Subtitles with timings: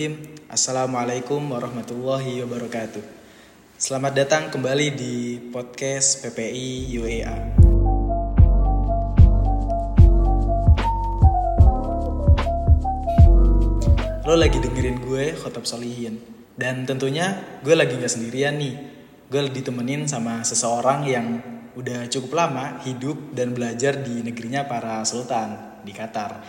[0.00, 0.48] Bismillahirrahmanirrahim.
[0.48, 3.04] Assalamualaikum warahmatullahi wabarakatuh.
[3.76, 7.36] Selamat datang kembali di podcast PPI UEA.
[14.24, 16.16] Lo lagi dengerin gue Khotob Solihin
[16.56, 18.80] dan tentunya gue lagi nggak sendirian nih.
[19.28, 21.44] Gue ditemenin sama seseorang yang
[21.76, 26.40] udah cukup lama hidup dan belajar di negerinya para sultan di Qatar.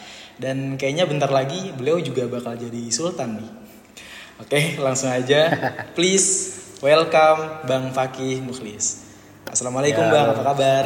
[0.41, 3.51] Dan kayaknya bentar lagi beliau juga bakal jadi sultan nih.
[4.41, 5.53] Oke, langsung aja.
[5.95, 9.05] Please welcome Bang Fakih Mukhlis.
[9.45, 10.85] Assalamualaikum Ya, Bang, apa kabar?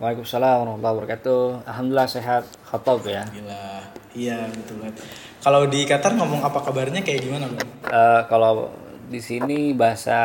[0.00, 1.68] Waalaikumsalam warahmatullahi wabarakatuh.
[1.68, 2.48] Alhamdulillah sehat.
[2.64, 3.28] Khotob ya.
[3.28, 3.92] Gila.
[4.16, 5.04] Iya, betul banget.
[5.44, 7.68] Kalau di Qatar ngomong apa kabarnya kayak gimana, Bang?
[7.92, 8.72] Eh, kalau
[9.12, 10.16] di sini bahasa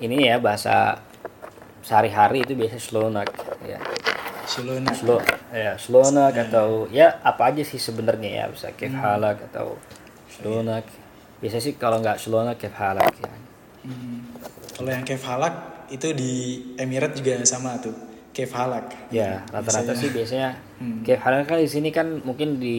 [0.00, 0.96] ini ya bahasa
[1.84, 3.28] sehari-hari itu biasa slonak
[3.68, 3.84] ya.
[4.46, 4.90] Shilona.
[4.94, 5.20] Slow
[5.52, 9.76] ya slonak atau ya apa aja sih sebenarnya ya bisa kef halak atau
[10.30, 10.86] slonak.
[11.42, 13.28] Biasa sih kalau nggak slonak kef halak ya.
[13.86, 14.26] Hmm.
[14.76, 16.32] Kalau yang Kev Halak itu di
[16.76, 17.94] Emirat juga sama tuh.
[18.36, 18.92] Kev Halak.
[19.08, 19.96] Ya, rata-rata Biasanya.
[19.96, 21.00] sih biasanya Hmm.
[21.00, 22.78] kef halak kan di sini kan mungkin di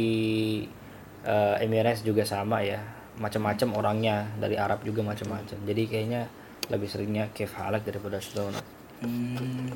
[1.25, 2.77] eh, Emirates juga sama ya.
[3.17, 5.57] Macam-macam orangnya dari Arab juga macam-macam.
[5.65, 6.29] Jadi kayaknya
[6.69, 8.61] lebih seringnya kef halak daripada slonak.
[9.01, 9.69] Hmm.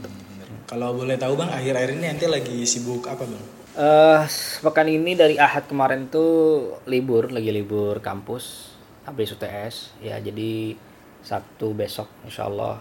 [0.66, 3.44] Kalau boleh tahu Bang, akhir-akhir ini nanti lagi sibuk apa Bang?
[3.72, 4.22] Eh,
[4.59, 6.31] pekan ini dari Ahad kemarin tuh
[6.88, 8.72] libur, lagi libur kampus,
[9.03, 9.95] habis UTS.
[9.99, 10.75] Ya, jadi
[11.22, 12.80] Sabtu besok insya Allah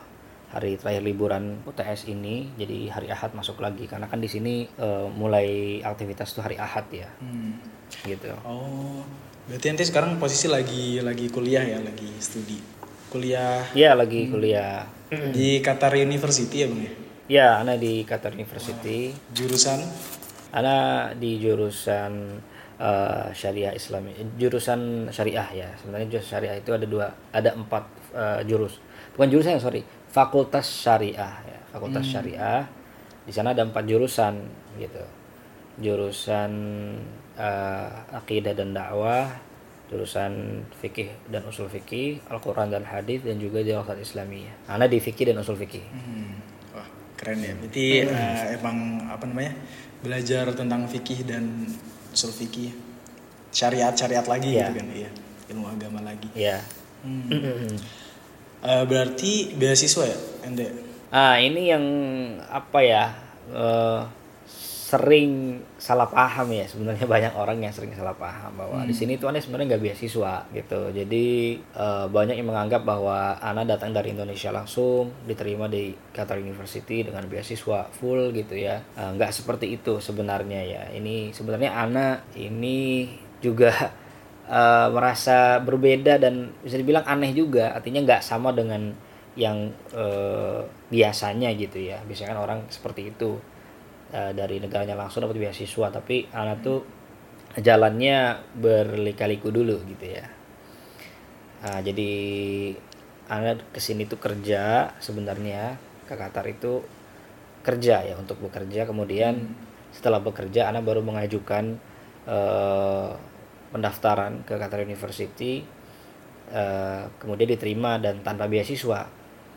[0.50, 3.86] hari terakhir liburan UTS ini, jadi hari Ahad masuk lagi.
[3.86, 7.58] Karena kan di sini eh, mulai aktivitas tuh hari Ahad ya, Hmm.
[8.02, 8.30] gitu.
[8.42, 9.02] Oh,
[9.46, 12.79] berarti nanti sekarang posisi lagi lagi kuliah ya, lagi studi.
[13.10, 14.86] Kuliah Ya, lagi kuliah.
[15.10, 16.92] di Qatar University ya Bang ya?
[17.26, 19.10] Ya, Ana di Qatar University.
[19.34, 19.82] Jurusan
[20.50, 22.38] Ana di jurusan
[22.78, 25.68] eh, syariah Islami, jurusan syariah ya.
[25.78, 27.84] Sebenarnya jurusan syariah itu ada dua, ada empat
[28.14, 28.78] eh, jurus.
[29.14, 32.66] Bukan jurusan sorry, fakultas syariah ya, fakultas syariah.
[33.26, 34.34] Di sana ada empat jurusan
[34.78, 35.02] gitu.
[35.78, 36.50] Jurusan
[37.34, 39.30] eh, akidah dan dakwah,
[39.90, 44.70] jurusan fikih dan usul fikih, Al-Quran dan hadis dan juga dirasat Islamiyah.
[44.70, 45.82] Ana di fikih dan usul fikih.
[45.90, 46.38] Hmm.
[46.70, 46.86] Wah,
[47.18, 47.52] keren ya.
[47.58, 48.78] Berarti eh, emang
[49.10, 49.58] apa namanya?
[50.00, 51.66] Belajar tentang fikih dan
[52.14, 52.70] usul fikih.
[53.50, 54.70] Syariat-syariat lagi Iya.
[54.70, 55.10] gitu kan, iya.
[55.50, 56.30] Ilmu agama lagi.
[56.38, 56.62] Ya.
[57.02, 57.74] Hmm.
[58.60, 60.70] Eh, berarti beasiswa ya, Ende?
[61.10, 61.84] Ah, ini yang
[62.46, 63.04] apa ya?
[63.50, 64.00] eh,
[64.90, 66.66] sering salah paham ya.
[66.66, 70.50] Sebenarnya banyak orang yang sering salah paham bahwa di sini tuh aneh sebenarnya nggak beasiswa
[70.50, 70.90] gitu.
[70.90, 71.26] Jadi
[71.62, 77.22] eh, banyak yang menganggap bahwa Ana datang dari Indonesia langsung diterima di Qatar University dengan
[77.30, 78.82] beasiswa full gitu ya.
[78.98, 80.82] Eh, nggak seperti itu sebenarnya ya.
[80.90, 83.06] Ini sebenarnya Ana ini
[83.38, 83.70] juga
[84.50, 87.78] eh, merasa berbeda dan bisa dibilang aneh juga.
[87.78, 88.90] Artinya nggak sama dengan
[89.38, 92.02] yang eh, biasanya gitu ya.
[92.02, 93.38] Biasanya kan orang seperti itu
[94.12, 96.80] eh, dari negaranya langsung dapat beasiswa tapi anak tuh
[97.58, 100.26] jalannya berlika-liku dulu gitu ya.
[101.60, 102.12] Nah, jadi
[103.26, 105.76] anak ke sini tuh kerja sebenarnya
[106.06, 106.82] ke Qatar itu
[107.66, 108.86] kerja ya untuk bekerja.
[108.86, 109.50] Kemudian
[109.90, 111.76] setelah bekerja anak baru mengajukan
[112.30, 113.10] eh,
[113.70, 115.62] pendaftaran ke Qatar University
[116.54, 119.10] eh, kemudian diterima dan tanpa beasiswa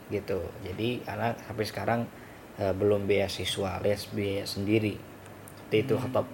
[0.10, 0.42] gitu.
[0.66, 2.02] Jadi anak sampai sekarang
[2.60, 4.96] eh, belum beasiswa les biaya sendiri
[5.58, 6.28] Seperti itu Khotob.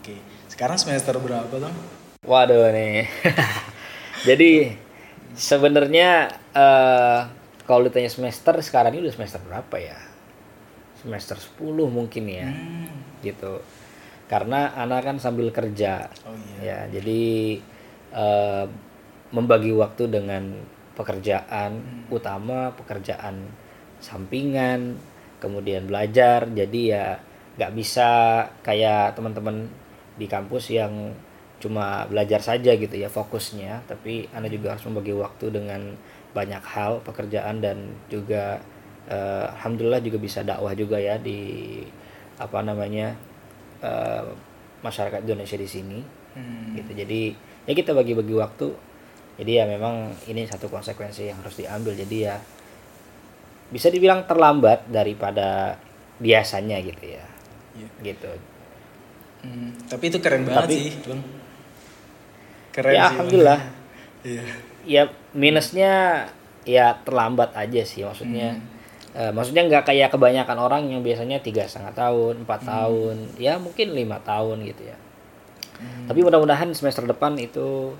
[0.00, 0.16] Oke.
[0.48, 1.76] Sekarang semester berapa, Bang?
[2.24, 3.04] Waduh nih.
[4.28, 4.72] Jadi
[5.36, 7.20] sebenarnya eh
[7.68, 10.00] kalau ditanya semester sekarang ini udah semester berapa ya?
[11.04, 12.48] Semester 10 mungkin ya.
[12.48, 12.88] Hmm.
[13.20, 13.60] Gitu.
[14.24, 16.08] Karena anak kan sambil kerja.
[16.24, 16.56] Oh iya.
[16.64, 17.60] Ya, jadi
[18.16, 18.64] eh,
[19.36, 20.64] membagi waktu dengan
[20.96, 23.52] pekerjaan utama, pekerjaan
[24.00, 24.96] sampingan,
[25.42, 26.46] kemudian belajar.
[26.46, 27.18] Jadi ya
[27.58, 28.08] nggak bisa
[28.62, 29.66] kayak teman-teman
[30.14, 31.10] di kampus yang
[31.58, 35.94] cuma belajar saja gitu ya fokusnya, tapi anda juga harus membagi waktu dengan
[36.34, 38.58] banyak hal pekerjaan dan juga
[39.10, 41.82] eh, alhamdulillah juga bisa dakwah juga ya di
[42.38, 43.14] apa namanya
[43.82, 44.26] eh,
[44.82, 46.00] masyarakat Indonesia di sini.
[46.32, 46.72] Hmm.
[46.72, 46.96] gitu.
[46.96, 47.36] Jadi
[47.68, 48.68] ya kita bagi-bagi waktu.
[49.36, 51.92] Jadi ya memang ini satu konsekuensi yang harus diambil.
[51.96, 52.36] Jadi ya
[53.72, 55.80] bisa dibilang terlambat daripada
[56.20, 57.24] biasanya gitu ya.
[57.72, 57.88] Iya.
[58.04, 58.30] gitu.
[59.42, 61.22] Hmm, Tapi itu keren banget Tapi- sih, Bang.
[62.70, 63.60] Keren ya sih, alhamdulillah.
[64.22, 64.42] Iya.
[64.86, 65.02] ya
[65.34, 65.90] minusnya
[66.62, 68.54] ya terlambat aja sih maksudnya.
[69.12, 73.98] Eh, maksudnya nggak kayak kebanyakan orang yang biasanya tiga setengah tahun empat tahun ya mungkin
[73.98, 74.94] lima tahun gitu ya.
[76.06, 77.98] Tapi mudah-mudahan semester depan itu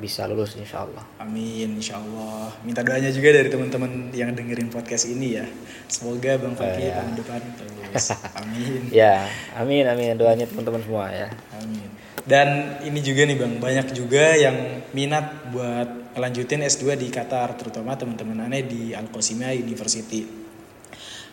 [0.00, 1.04] bisa lulus insya Allah.
[1.20, 2.48] Amin, insya Allah.
[2.64, 5.46] Minta doanya juga dari teman-teman yang dengerin podcast ini ya.
[5.90, 7.02] Semoga Bang Fakih ya.
[7.02, 8.06] tahun depan lulus.
[8.40, 8.80] Amin.
[8.88, 9.28] Ya,
[9.58, 11.28] amin amin doanya teman-teman semua ya.
[11.60, 11.88] Amin.
[12.22, 17.98] Dan ini juga nih Bang, banyak juga yang minat buat lanjutin S2 di Qatar, terutama
[17.98, 20.22] teman-teman aneh di Al Qasimiyah University.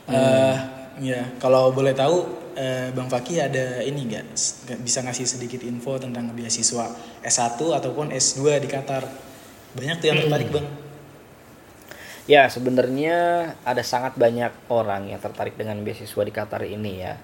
[0.10, 0.56] Eh,
[1.06, 4.36] ya, kalau boleh tahu eh, Bang Fakih ada ini nggak
[4.84, 6.92] bisa ngasih sedikit info tentang beasiswa
[7.24, 9.08] S1 ataupun S2 di Qatar?
[9.80, 10.68] Banyak tuh yang tertarik, Bang.
[12.30, 13.18] Ya, sebenarnya
[13.66, 17.16] ada sangat banyak orang yang tertarik dengan beasiswa di Qatar ini ya.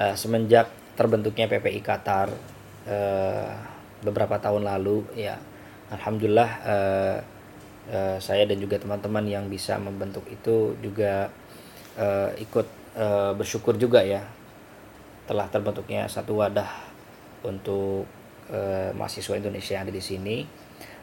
[0.00, 2.32] Eh, semenjak terbentuknya PPI Qatar
[2.88, 3.52] eh,
[4.02, 5.38] beberapa tahun lalu ya,
[5.94, 7.18] alhamdulillah eh,
[7.94, 11.30] eh, saya dan juga teman-teman yang bisa membentuk itu juga
[11.94, 12.66] eh, ikut
[12.98, 14.24] eh, bersyukur juga ya
[15.24, 16.68] telah terbentuknya satu wadah
[17.44, 18.04] untuk
[18.52, 20.36] eh, mahasiswa Indonesia yang ada di sini.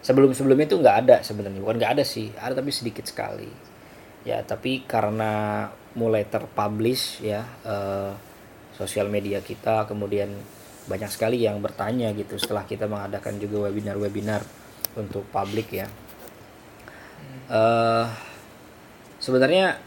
[0.02, 1.62] Sebelum sebelumnya itu nggak ada sebenarnya.
[1.62, 3.50] Bukan nggak ada sih ada tapi sedikit sekali.
[4.26, 5.66] Ya tapi karena
[5.98, 8.14] mulai terpublish ya eh,
[8.78, 10.32] sosial media kita kemudian
[10.90, 14.42] banyak sekali yang bertanya gitu setelah kita mengadakan juga webinar-webinar
[14.98, 15.88] untuk publik ya.
[17.50, 18.08] Eh
[19.22, 19.78] sebenarnya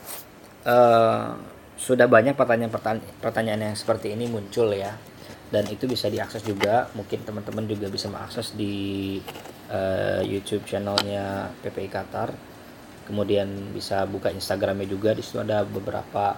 [0.67, 4.95] eh sudah banyak pertanyaan-pertanyaan pertanyaan yang seperti ini muncul ya.
[5.51, 6.91] Dan itu bisa diakses juga.
[6.95, 9.19] Mungkin teman-teman juga bisa mengakses di
[9.71, 12.31] eh, YouTube channelnya PPI Qatar.
[13.05, 15.15] Kemudian bisa buka Instagramnya juga.
[15.15, 16.35] Di situ ada beberapa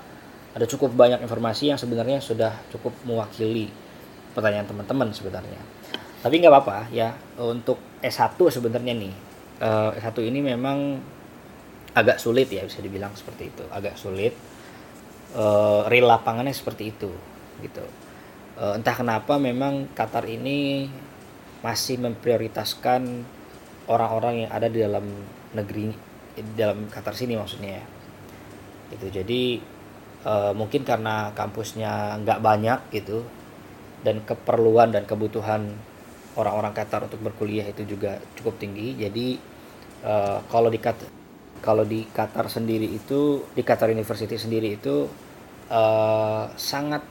[0.57, 3.69] ada cukup banyak informasi yang sebenarnya sudah cukup mewakili
[4.33, 5.61] pertanyaan teman-teman sebenarnya.
[6.21, 7.13] Tapi nggak apa-apa ya.
[7.41, 9.15] Untuk S1 sebenarnya nih
[9.61, 11.01] eh, S1 ini memang
[11.97, 13.65] agak sulit ya bisa dibilang seperti itu.
[13.73, 14.56] Agak sulit
[15.37, 17.13] eh, real lapangannya seperti itu
[17.61, 17.85] gitu.
[18.57, 20.89] Eh, entah kenapa memang Qatar ini
[21.61, 23.25] masih memprioritaskan
[23.87, 25.07] orang-orang yang ada di dalam
[25.53, 25.93] negeri
[26.37, 27.85] di dalam Qatar sini maksudnya ya.
[28.97, 29.43] Gitu jadi
[30.25, 33.25] eh, mungkin karena kampusnya nggak banyak gitu
[34.05, 35.77] dan keperluan dan kebutuhan
[36.37, 38.97] orang-orang Qatar untuk berkuliah itu juga cukup tinggi.
[38.97, 39.37] Jadi
[40.05, 41.11] eh, kalau di Qatar
[41.61, 45.26] kalau di Qatar sendiri itu di Qatar University sendiri itu
[45.71, 47.03] eh, sangat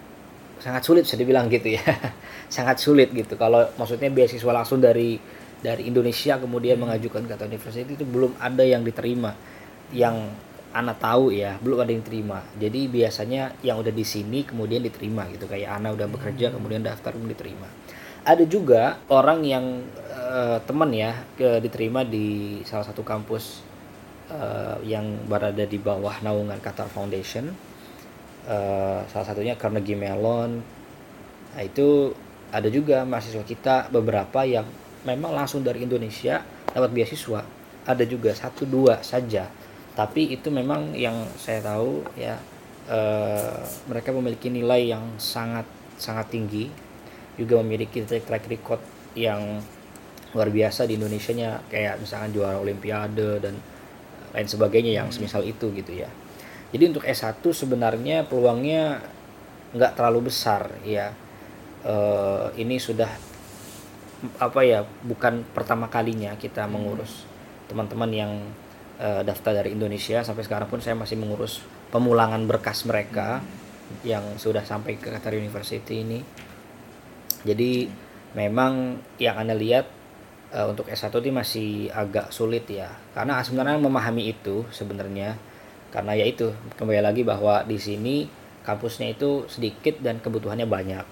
[0.60, 1.84] sangat sulit bisa dibilang gitu ya.
[2.56, 3.36] Sangat sulit gitu.
[3.36, 5.18] Kalau maksudnya beasiswa langsung dari
[5.60, 9.34] dari Indonesia kemudian mengajukan ke Qatar University itu belum ada yang diterima.
[9.94, 10.30] Yang
[10.76, 15.24] Ana tahu ya belum ada yang terima jadi biasanya yang udah di sini kemudian diterima
[15.32, 15.48] gitu.
[15.48, 17.68] Kayak Ana udah bekerja kemudian daftar kemudian diterima.
[18.28, 23.64] Ada juga orang yang eh, teman ya ke, diterima di salah satu kampus
[24.28, 27.75] eh, yang berada di bawah naungan Qatar Foundation
[28.46, 30.62] Eh, salah satunya Carnegie Mellon.
[31.58, 32.14] Nah itu
[32.54, 34.70] ada juga mahasiswa kita beberapa yang
[35.02, 37.42] memang langsung dari Indonesia dapat beasiswa.
[37.90, 39.50] Ada juga satu dua saja.
[39.98, 42.38] Tapi itu memang yang saya tahu ya
[42.86, 43.58] eh,
[43.90, 45.66] mereka memiliki nilai yang sangat
[45.98, 46.70] sangat tinggi.
[47.42, 48.82] Juga memiliki track track record
[49.18, 49.58] yang
[50.38, 53.58] luar biasa di Indonesia nya kayak misalkan juara olimpiade dan
[54.38, 56.12] lain sebagainya yang semisal itu gitu ya
[56.74, 59.04] jadi untuk S1 sebenarnya peluangnya
[59.76, 61.12] nggak terlalu besar ya.
[61.86, 63.12] Eh, ini sudah
[64.42, 67.28] apa ya bukan pertama kalinya kita mengurus
[67.70, 68.32] teman-teman yang
[68.98, 70.24] eh, daftar dari Indonesia.
[70.26, 71.62] Sampai sekarang pun saya masih mengurus
[71.94, 73.44] pemulangan berkas mereka
[74.02, 76.20] yang sudah sampai ke Qatar University ini.
[77.46, 77.86] Jadi
[78.34, 79.86] memang yang anda lihat
[80.50, 82.90] eh, untuk S1 ini masih agak sulit ya.
[83.14, 85.38] Karena sebenarnya memahami itu sebenarnya
[85.96, 88.28] karena ya itu kembali lagi bahwa di sini
[88.68, 91.06] kampusnya itu sedikit dan kebutuhannya banyak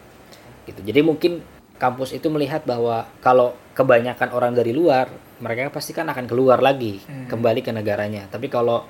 [0.65, 1.39] gitu jadi mungkin
[1.79, 5.07] kampus itu melihat bahwa kalau kebanyakan orang dari luar
[5.39, 7.31] mereka pasti kan akan keluar lagi Hmm.
[7.31, 8.83] kembali ke negaranya tapi kalau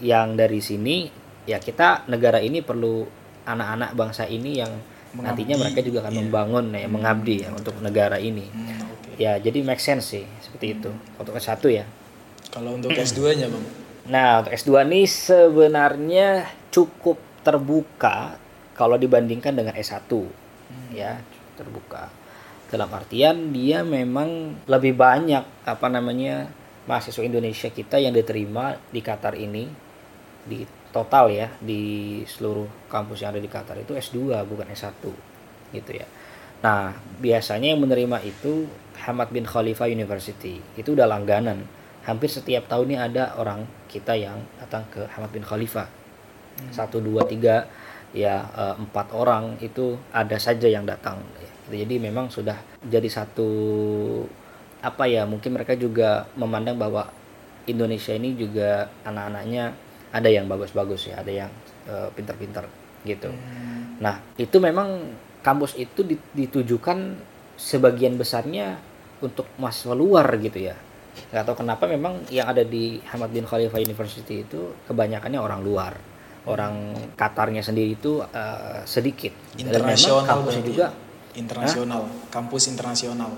[0.00, 1.12] yang dari sini
[1.44, 3.04] ya kita negara ini perlu
[3.44, 4.72] anak-anak bangsa ini yang
[5.14, 6.20] nantinya Mengabdi, mereka juga akan iya.
[6.24, 9.10] membangun ya mengabdi ya untuk negara ini Hmm, oke.
[9.20, 11.84] ya jadi make sense sih seperti itu untuk S1 ya
[12.48, 13.83] Kalau untuk S2-nya, Bang.
[14.04, 18.36] Nah, untuk S2 ini sebenarnya cukup terbuka
[18.76, 20.04] kalau dibandingkan dengan S1.
[20.92, 21.24] Ya,
[21.56, 22.12] terbuka.
[22.68, 26.50] Dalam artian dia memang lebih banyak apa namanya
[26.84, 29.64] mahasiswa Indonesia kita yang diterima di Qatar ini
[30.44, 35.00] di total ya di seluruh kampus yang ada di Qatar itu S2 bukan S1
[35.72, 36.06] gitu ya.
[36.60, 38.68] Nah, biasanya yang menerima itu
[39.04, 40.60] Hamad bin Khalifa University.
[40.76, 41.64] Itu udah langganan.
[42.04, 45.88] Hampir setiap tahunnya ada orang kita yang datang ke Hamad bin Khalifa.
[46.70, 47.66] Satu, dua, tiga,
[48.14, 51.18] ya eh, empat orang itu ada saja yang datang.
[51.64, 53.48] jadi memang sudah jadi satu
[54.84, 57.08] apa ya mungkin mereka juga memandang bahwa
[57.64, 59.72] Indonesia ini juga anak-anaknya
[60.12, 61.50] ada yang bagus-bagus ya ada yang
[61.88, 62.68] uh, pintar-pintar
[63.08, 63.96] gitu Hmm.
[63.96, 66.04] nah itu memang kampus itu
[66.36, 67.16] ditujukan
[67.56, 68.76] sebagian besarnya
[69.24, 70.76] untuk mahasiswa luar gitu ya
[71.30, 75.94] nggak tahu kenapa memang yang ada di Hamad bin Khalifa University itu kebanyakannya orang luar.
[76.44, 79.32] Orang Qatarnya sendiri itu uh, sedikit.
[79.56, 80.86] Internasional kampusnya juga
[81.34, 82.02] internasional.
[82.30, 83.30] Kampus internasional.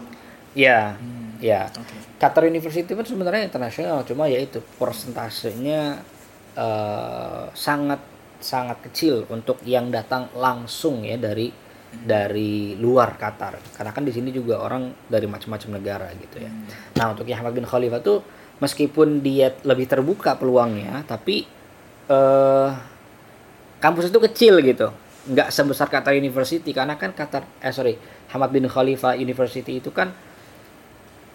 [0.57, 1.37] Ya Hmm.
[1.45, 1.97] ya Oke.
[2.17, 6.01] Qatar University pun sebenarnya internasional cuma ya itu persentasenya
[6.57, 8.01] uh, sangat
[8.41, 11.53] sangat kecil untuk yang datang langsung ya dari
[11.93, 16.51] dari luar Qatar karena kan di sini juga orang dari macam-macam negara gitu ya.
[16.51, 16.67] Hmm.
[16.99, 18.21] Nah untuk yang Hamad bin Khalifah tuh
[18.61, 21.45] meskipun dia lebih terbuka peluangnya tapi
[22.09, 22.71] eh,
[23.81, 24.89] kampus itu kecil gitu
[25.27, 27.99] nggak sebesar Qatar University karena kan Qatar eh sorry
[28.31, 30.15] Hamad bin Khalifah University itu kan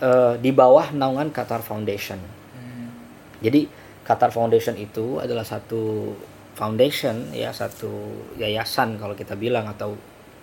[0.01, 2.19] eh, di bawah naungan Qatar Foundation
[2.51, 2.91] Hmm.
[3.39, 3.63] jadi
[4.03, 6.11] Qatar Foundation itu adalah satu
[6.51, 7.89] foundation ya satu
[8.35, 9.95] yayasan kalau kita bilang atau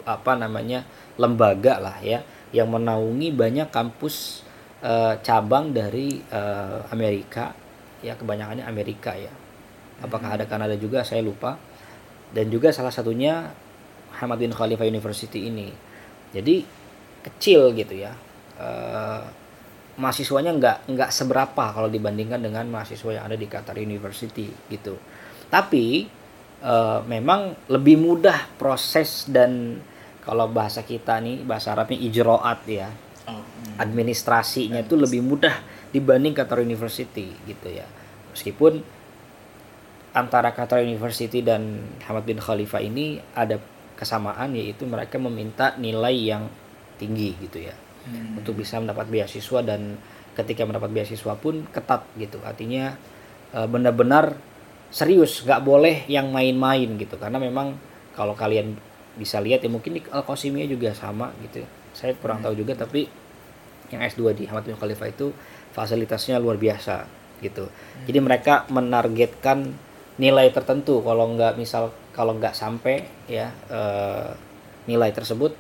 [0.09, 0.89] apa namanya
[1.21, 4.45] lembaga lah ya yang menaungi banyak kampus
[4.81, 7.53] eh, cabang dari eh, Amerika.
[7.99, 9.33] Ya kebanyakannya Amerika ya.
[9.99, 11.03] Apakah ada Kanada juga?
[11.03, 11.59] Saya lupa.
[12.31, 13.51] Dan juga salah satunya
[14.23, 15.69] Hamad bin Khalifa University ini.
[16.31, 16.63] Jadi
[17.27, 18.15] kecil gitu ya.
[18.59, 19.23] Eh,
[19.99, 24.97] mahasiswanya nggak nggak seberapa kalau dibandingkan dengan mahasiswa yang ada di Qatar University gitu.
[25.51, 26.07] Tapi
[26.63, 29.83] eh, memang lebih mudah proses dan
[30.29, 32.93] kalau bahasa kita nih bahasa Arabnya ijroat ya.
[33.25, 33.81] Oh, hmm.
[33.81, 35.57] administrasinya itu lebih mudah
[35.89, 37.89] dibanding Qatar University gitu ya.
[38.37, 38.85] Meskipun
[40.13, 43.57] antara Qatar University dan Hamad bin Khalifa ini ada
[43.97, 46.45] kesamaan yaitu mereka meminta nilai yang
[47.01, 47.73] tinggi gitu ya.
[48.09, 48.41] Hmm.
[48.41, 50.01] untuk bisa mendapat beasiswa dan
[50.33, 52.41] ketika mendapat beasiswa pun ketat gitu.
[52.41, 52.97] Artinya
[53.53, 54.37] eh, benar-benar
[54.89, 57.17] serius nggak boleh yang main-main gitu.
[57.17, 57.77] Karena memang
[58.17, 58.88] kalau kalian
[59.19, 61.67] bisa lihat ya mungkin di Al Qasimiyah juga sama gitu.
[61.93, 63.11] Saya kurang tahu juga tapi
[63.91, 65.35] yang S2 di Hamad bin Khalifah itu
[65.75, 67.05] fasilitasnya luar biasa
[67.43, 67.67] gitu.
[68.07, 69.75] Jadi mereka menargetkan
[70.23, 71.03] nilai tertentu.
[71.03, 74.31] Kalau nggak misal kalau nggak sampai ya eh,
[74.87, 75.53] nilai tersebut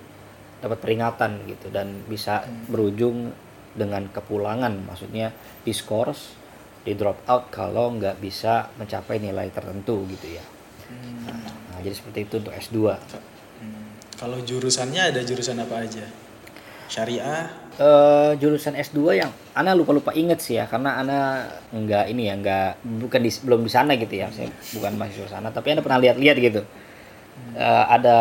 [0.63, 1.75] dapat peringatan gitu.
[1.75, 3.35] Dan bisa berujung
[3.75, 4.87] dengan kepulangan.
[4.87, 5.35] Maksudnya
[5.67, 6.39] diskors
[6.87, 10.45] di drop out kalau nggak bisa mencapai nilai tertentu gitu ya.
[10.89, 11.45] Hmm.
[11.69, 12.97] nah jadi seperti itu untuk S2
[13.59, 13.83] Hmm.
[14.19, 16.07] Kalau jurusannya ada jurusan apa aja?
[16.89, 17.47] Syariah.
[17.79, 22.71] eh jurusan S2 yang Ana lupa-lupa inget sih ya karena Ana nggak ini ya nggak
[23.07, 26.37] bukan di, belum di sana gitu ya saya bukan mahasiswa sana tapi Ana pernah lihat-lihat
[26.43, 26.63] gitu
[27.55, 28.19] Eh, ada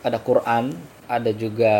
[0.00, 0.72] ada Quran
[1.04, 1.74] ada juga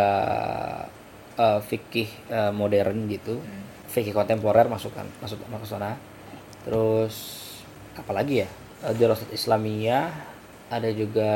[1.38, 3.40] eh, fikih eh, modern gitu
[3.88, 5.96] fikih kontemporer masukkan masuk masuk sana
[6.66, 7.14] terus
[7.96, 8.48] apalagi ya
[8.84, 10.12] Eh, Dirasat Islamiyah
[10.80, 11.30] ada juga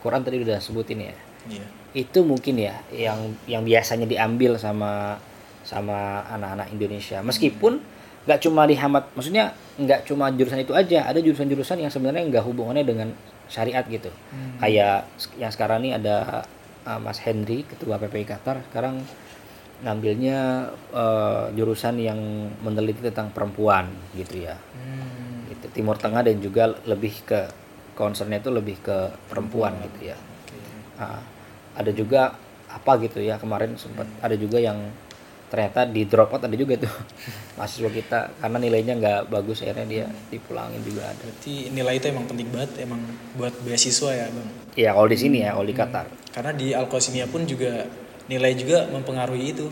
[0.00, 1.16] Quran tadi udah sebutin ya.
[1.48, 1.66] Iya.
[1.96, 5.16] itu mungkin ya yang yang biasanya diambil sama
[5.64, 7.18] sama anak-anak Indonesia.
[7.24, 7.80] Meskipun
[8.28, 12.44] nggak cuma di Hamad maksudnya nggak cuma jurusan itu aja ada jurusan-jurusan yang sebenarnya nggak
[12.44, 13.08] hubungannya dengan
[13.48, 14.12] syariat gitu.
[14.60, 15.08] Kayak
[15.40, 16.44] yang sekarang ini ada
[16.86, 19.02] uh, Mas Henry ketua PPI Qatar sekarang
[19.80, 22.20] ngambilnya uh, jurusan yang
[22.60, 24.56] meneliti tentang perempuan gitu ya.
[24.76, 25.48] Hmm.
[25.48, 27.48] gitu Timur Tengah dan juga lebih ke
[28.00, 28.96] concernnya itu lebih ke
[29.28, 30.56] perempuan gitu ya Oke.
[30.96, 31.20] Nah,
[31.76, 32.32] ada juga
[32.70, 34.78] apa gitu ya kemarin sempat ada juga yang
[35.50, 36.94] ternyata di drop out ada juga tuh
[37.58, 41.18] mahasiswa kita karena nilainya nggak bagus akhirnya dia dipulangin juga ada.
[41.26, 43.02] Berarti nilai itu emang penting banget emang
[43.34, 44.48] buat beasiswa ya, Bang.
[44.78, 46.06] Iya kalau di sini ya kalau di Qatar.
[46.30, 47.82] Karena di Al Qasimiyah pun juga
[48.30, 49.66] nilai juga mempengaruhi itu.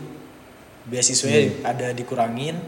[0.91, 1.71] Beasiswanya Hmm.
[1.71, 2.59] ada dikurangin.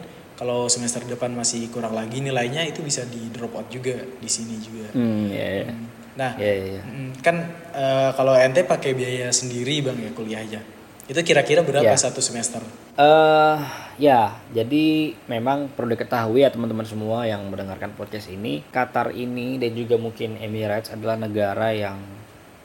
[0.42, 4.58] Kalau semester depan masih kurang lagi nilainya itu bisa di drop out juga di sini
[4.58, 4.90] juga.
[4.90, 5.66] Hmm ya ya.
[6.12, 6.84] Nah, Ya, ya, ya.
[6.84, 10.62] mm, kan eh, kalau ente pakai biaya sendiri bang ya kuliahnya,
[11.06, 11.96] itu kira-kira berapa Ya.
[11.96, 12.58] satu semester?
[12.98, 13.58] Eh
[13.96, 19.72] ya, jadi memang perlu diketahui ya teman-teman semua yang mendengarkan podcast ini, Qatar ini dan
[19.72, 22.02] juga mungkin Emirates adalah negara yang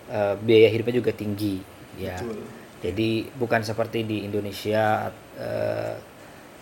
[0.08, 1.60] eh, biaya hidupnya juga tinggi,
[2.00, 2.16] ya.
[2.18, 2.40] Betul.
[2.80, 6.15] Jadi bukan seperti di Indonesia eh,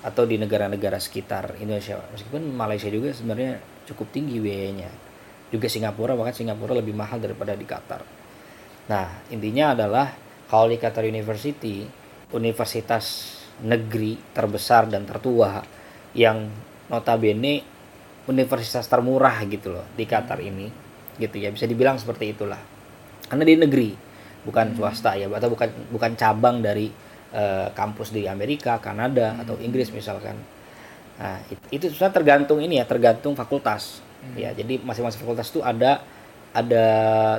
[0.05, 1.97] atau di negara-negara sekitar Indonesia.
[2.13, 3.57] Meskipun Malaysia juga sebenarnya
[3.89, 4.93] cukup tinggi biayanya.
[5.49, 8.05] Juga Singapura bahkan Singapura lebih mahal daripada di Qatar.
[8.93, 10.13] Nah, intinya adalah
[10.45, 11.89] kalau di Qatar University,
[12.37, 13.33] universitas
[13.65, 15.65] negeri terbesar dan tertua
[16.13, 16.53] yang
[16.91, 17.63] notabene
[18.27, 20.69] universitas termurah gitu loh di Qatar ini
[21.15, 22.59] gitu ya bisa dibilang seperti itulah
[23.31, 23.91] karena di negeri
[24.43, 26.91] bukan swasta ya atau bukan bukan cabang dari
[27.35, 30.39] eh, kampus di Amerika Kanada atau Inggris misalkan.
[31.19, 34.01] Nah it- itu sebenarnya tergantung ini ya tergantung fakultas.
[34.39, 36.01] Ya jadi masing-masing fakultas itu ada
[36.55, 36.87] ada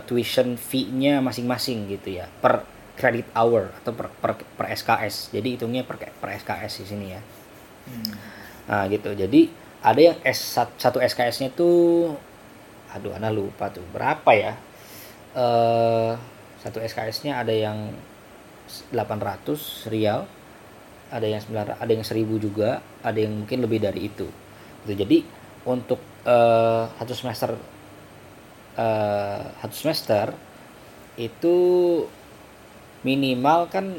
[0.05, 2.67] tuition fee-nya masing-masing gitu ya per
[2.99, 7.21] credit hour atau per, per, per SKS jadi hitungnya per, per SKS di sini ya.
[7.89, 8.13] Hmm.
[8.69, 9.15] Nah gitu.
[9.17, 9.49] Jadi
[9.81, 12.13] ada yang S satu SKS-nya tuh
[12.93, 13.83] aduh ana lupa tuh.
[13.89, 14.53] Berapa ya?
[15.35, 16.11] Eh
[16.61, 17.93] satu SKS-nya ada yang
[18.91, 20.25] 800 rial,
[21.11, 24.27] ada yang 9 ada yang 1000 juga, ada yang mungkin lebih dari itu.
[24.85, 24.93] Gitu.
[24.97, 25.17] Jadi
[25.65, 27.53] untuk eh satu semester
[28.75, 30.25] eh satu semester
[31.15, 31.55] itu
[33.01, 33.95] minimal kan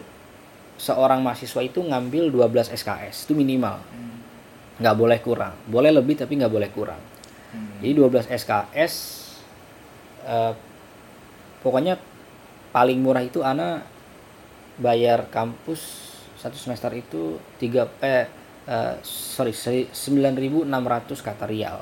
[0.77, 4.21] seorang mahasiswa itu ngambil 12 SKS itu minimal Hmm.
[4.77, 7.01] nggak boleh kurang boleh lebih tapi nggak boleh kurang
[7.55, 7.81] Hmm.
[7.81, 8.95] jadi 12 SKS
[10.29, 10.53] eh,
[11.65, 11.97] pokoknya
[12.77, 13.81] paling murah itu ana
[14.77, 18.29] bayar kampus satu semester itu tiga eh,
[18.67, 20.69] eh sorry seri- 9.600
[21.19, 21.81] kata rial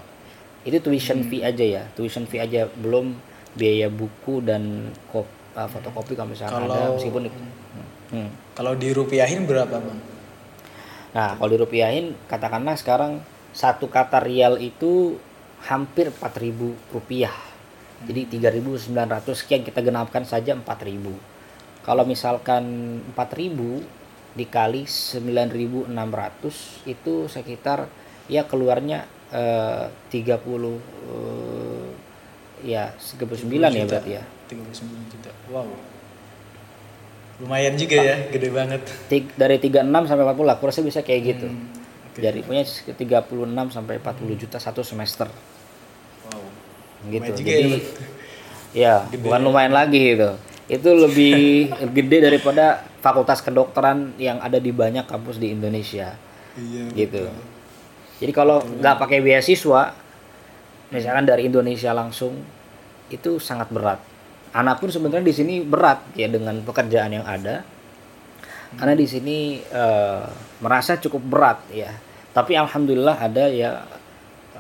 [0.63, 1.29] itu tuition Hmm.
[1.29, 3.13] fee aja ya tuition fee aja belum
[3.53, 7.39] biaya buku dan kop, eh, fotokopi kalau misalnya ada Kalau- meskipun itu
[8.05, 8.31] Hmm.
[8.55, 9.99] Kalau dirupiahin berapa bang?
[11.15, 13.19] Nah, kalau dirupiahin, katakanlah sekarang
[13.51, 15.19] satu kata rial itu
[15.67, 17.35] hampir 4.000 rupiah.
[18.07, 21.11] Jadi 3.900 sekian kita genapkan saja 4.000.
[21.85, 22.65] Kalau misalkan
[23.13, 25.93] 4.000 dikali 9.600
[26.89, 27.87] itu sekitar
[28.27, 31.87] ya keluarnya eh, 30 eh,
[32.65, 34.01] ya 39 ya juta.
[34.01, 34.25] berarti ya.
[34.49, 35.31] 39 juta.
[35.53, 35.69] Wow.
[37.45, 38.83] Lumayan juga ya, gede banget.
[39.35, 41.47] Dari 36 sampai 40 lah, kurasa bisa kayak gitu.
[41.51, 41.67] Hmm,
[42.15, 42.19] oke.
[42.23, 45.27] Dari punya 36 sampai 40 juta satu semester.
[46.31, 46.47] Wow.
[47.11, 47.85] gitu Lumayan juga jadi ya, Bang.
[48.75, 49.45] ya Gede bukan ya.
[49.45, 50.31] lumayan lagi gitu
[50.65, 56.17] itu lebih gede daripada fakultas kedokteran yang ada di banyak kampus di Indonesia.
[56.55, 56.87] Iya.
[56.95, 57.27] gitu.
[57.27, 57.43] betul.
[58.23, 59.91] jadi kalau nggak pakai beasiswa
[60.95, 62.39] misalkan dari Indonesia langsung
[63.11, 63.99] itu sangat berat.
[64.55, 67.67] Anak pun sebenarnya di sini berat ya dengan pekerjaan yang ada.
[68.79, 70.25] Karena di sini eh,
[70.63, 71.91] merasa cukup berat ya.
[72.31, 73.83] Tapi alhamdulillah ada ya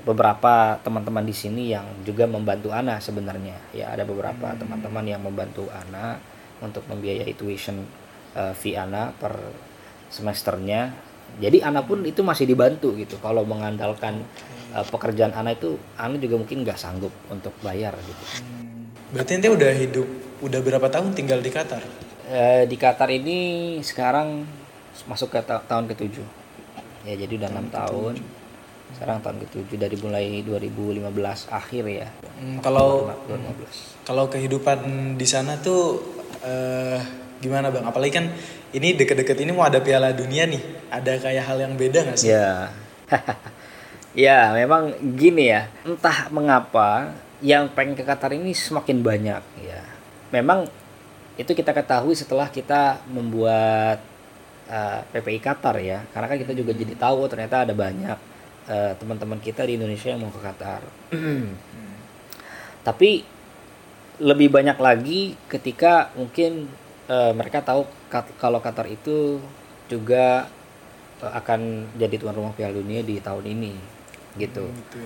[0.05, 3.57] beberapa teman-teman di sini yang juga membantu Ana sebenarnya.
[3.73, 6.21] Ya ada beberapa teman-teman yang membantu Ana
[6.61, 7.89] untuk membiayai tuition
[8.37, 9.33] eh, fee Ana per
[10.13, 10.93] semesternya.
[11.41, 13.17] Jadi Ana pun itu masih dibantu gitu.
[13.19, 14.21] Kalau mengandalkan
[14.77, 18.25] eh, pekerjaan Ana itu Ana juga mungkin nggak sanggup untuk bayar gitu.
[18.45, 18.93] Hmm.
[19.17, 20.09] Berarti ente udah hidup,
[20.45, 21.81] udah berapa tahun tinggal di Qatar?
[22.29, 24.45] Eh, di Qatar ini sekarang
[25.09, 26.29] masuk ke ta- tahun ketujuh.
[27.09, 28.44] Ya jadi udah enam tahun
[28.93, 31.09] sekarang tahun ketujuh dari mulai 2015
[31.49, 34.79] akhir ya Hmm, kalau 2015 kalau kehidupan
[35.17, 36.03] di sana tuh
[36.45, 36.99] eh,
[37.45, 37.85] gimana bang?
[37.85, 38.27] Apalagi kan
[38.75, 40.63] ini deket-deket ini mau ada Piala Dunia nih.
[40.89, 42.33] Ada kayak hal yang beda nggak sih?
[42.33, 42.73] Ya.
[44.27, 45.69] ya, memang gini ya.
[45.85, 47.13] Entah mengapa
[47.45, 49.83] yang pengen ke Qatar ini semakin banyak ya.
[50.33, 50.67] Memang
[51.37, 54.01] itu kita ketahui setelah kita membuat
[54.71, 56.03] uh, PPI Qatar ya.
[56.11, 58.34] Karena kan kita juga jadi tahu ternyata ada banyak
[58.69, 60.83] uh, teman-teman kita di Indonesia yang mau ke Qatar.
[62.85, 63.11] Tapi
[64.23, 66.71] lebih banyak lagi ketika mungkin
[67.11, 69.43] uh, mereka tahu kat- kalau Qatar itu
[69.91, 70.47] juga
[71.25, 73.75] uh, akan jadi tuan rumah Piala Dunia di tahun ini
[74.39, 74.67] gitu.
[74.71, 75.03] Gitu.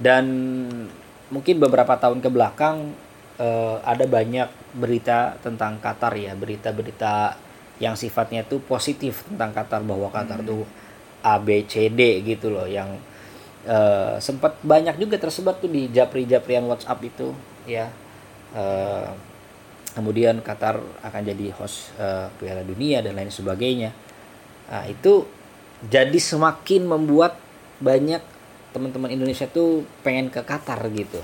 [0.00, 0.24] Dan
[1.30, 2.90] mungkin beberapa tahun ke belakang
[3.38, 7.38] eh, ada banyak berita tentang Qatar ya, berita-berita
[7.80, 10.66] yang sifatnya tuh positif tentang Qatar bahwa Qatar tuh
[11.24, 12.96] A B C D gitu loh yang
[13.64, 17.32] eh, sempat banyak juga tersebar tuh di japri-japrian WhatsApp itu
[17.68, 17.88] ya.
[18.50, 19.10] Eh,
[19.90, 23.90] kemudian Qatar akan jadi host eh, Piala Dunia dan lain sebagainya.
[24.70, 25.26] Nah, itu
[25.90, 27.34] jadi semakin membuat
[27.80, 28.22] banyak
[28.70, 31.18] teman-teman Indonesia tuh pengen ke Qatar gitu.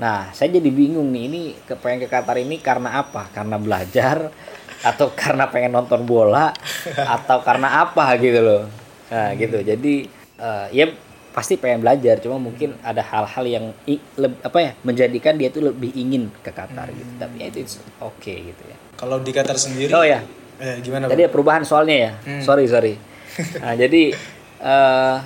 [0.00, 3.28] Nah, saya jadi bingung nih ini ke pengen ke Qatar ini karena apa?
[3.30, 4.32] Karena belajar
[4.80, 6.50] atau karena pengen nonton bola
[6.96, 8.64] atau karena apa gitu loh.
[9.10, 9.58] Nah, gitu.
[9.58, 9.94] Jadi
[10.36, 10.86] eh, ya
[11.30, 15.62] pasti pengen belajar, cuma mungkin ada hal-hal yang i- leb- apa ya menjadikan dia tuh
[15.64, 17.12] lebih ingin ke Qatar gitu.
[17.16, 18.76] Tapi ya itu it's okay gitu ya.
[18.94, 19.90] Kalau di Qatar sendiri?
[19.90, 20.22] Oh ya,
[20.60, 21.32] Eh, gimana Tadi bang?
[21.32, 22.12] perubahan soalnya ya.
[22.20, 22.40] Hmm.
[22.40, 22.94] Sorry sorry.
[23.62, 24.12] Nah, jadi
[24.60, 25.16] eh,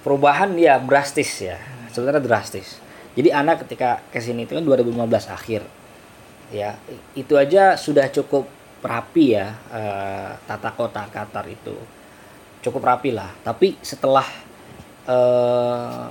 [0.00, 1.58] perubahan ya drastis ya.
[1.90, 2.80] Sebenarnya drastis.
[3.12, 4.96] Jadi anak ketika ke sini itu kan 2015
[5.28, 5.60] akhir.
[6.48, 6.76] Ya,
[7.12, 8.48] itu aja sudah cukup
[8.80, 11.76] rapi ya eh, tata kota Qatar itu.
[12.62, 13.28] Cukup rapi lah.
[13.42, 14.24] Tapi setelah
[15.06, 16.06] eh,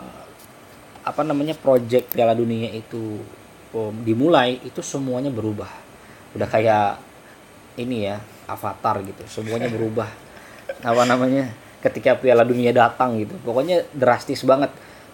[1.02, 3.24] apa namanya proyek Piala Dunia itu
[3.74, 5.70] um, dimulai itu semuanya berubah.
[6.38, 7.02] Udah kayak
[7.80, 9.24] ini ya avatar gitu.
[9.28, 10.08] Semuanya berubah.
[10.90, 13.36] Apa namanya ketika Piala Dunia datang gitu.
[13.42, 14.72] Pokoknya drastis banget.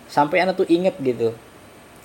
[0.10, 1.34] Sampai anak tuh inget gitu.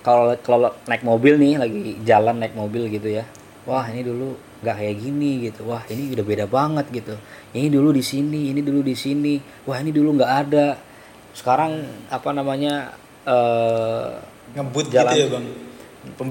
[0.03, 3.23] Kalau kalau naik mobil nih lagi jalan naik mobil gitu ya.
[3.63, 5.67] Wah ini dulu nggak kayak gini gitu.
[5.67, 7.13] Wah ini udah beda banget gitu.
[7.51, 9.35] Ini dulu di sini ini dulu di sini.
[9.67, 10.79] Wah ini dulu nggak ada.
[11.35, 12.95] Sekarang apa namanya
[13.27, 14.09] eh
[14.55, 15.45] ngebut Jalan- gitu ya bang?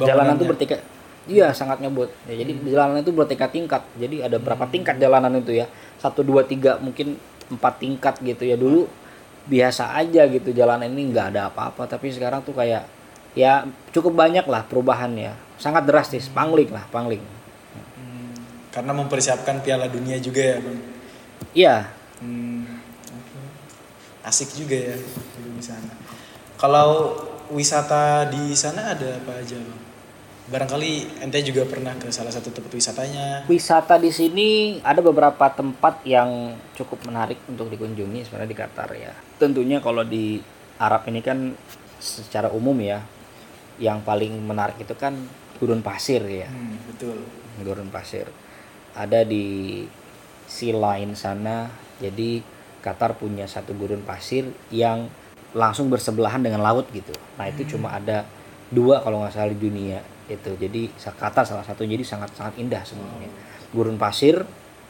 [0.04, 0.80] jalanan tuh bertingkat
[1.28, 2.10] iya sangat ngebut.
[2.28, 3.82] Ya, jadi jalanan itu bertingkat tingkat.
[3.96, 5.68] Jadi ada berapa tingkat jalanan itu ya?
[6.00, 7.16] Satu dua tiga mungkin
[7.52, 8.56] empat tingkat gitu ya.
[8.58, 8.88] Dulu
[9.42, 11.86] biasa aja gitu jalanan ini nggak ada apa-apa.
[11.88, 12.84] Tapi sekarang tuh kayak
[13.32, 13.64] ya
[13.94, 15.32] cukup banyak lah perubahannya.
[15.56, 17.22] Sangat drastis pangling lah pangling.
[17.22, 17.41] Hmm,
[18.72, 20.78] karena mempersiapkan Piala Dunia juga ya bang?
[21.52, 21.76] Iya.
[22.24, 22.80] Hmm,
[24.24, 25.92] asik juga ya di sana.
[26.56, 27.12] Kalau
[27.52, 29.80] wisata di sana ada apa aja bang?
[30.42, 33.46] Barangkali ente juga pernah ke salah satu tempat wisatanya.
[33.46, 39.12] Wisata di sini ada beberapa tempat yang cukup menarik untuk dikunjungi sebenarnya di Qatar ya.
[39.38, 40.42] Tentunya kalau di
[40.82, 41.54] Arab ini kan
[42.02, 42.98] secara umum ya
[43.78, 45.14] yang paling menarik itu kan
[45.62, 47.22] gurun pasir ya, Hmm, betul.
[47.62, 48.26] Gurun pasir.
[48.92, 49.82] Ada di
[50.48, 51.70] sea line sana.
[52.02, 52.42] Jadi
[52.82, 55.06] Qatar punya satu gurun pasir yang
[55.54, 57.14] langsung bersebelahan dengan laut gitu.
[57.38, 58.26] Nah, itu cuma ada
[58.72, 60.52] dua kalau nggak salah di dunia itu.
[60.58, 63.30] Jadi Qatar salah satu jadi sangat sangat indah sebenarnya.
[63.70, 64.42] Gurun pasir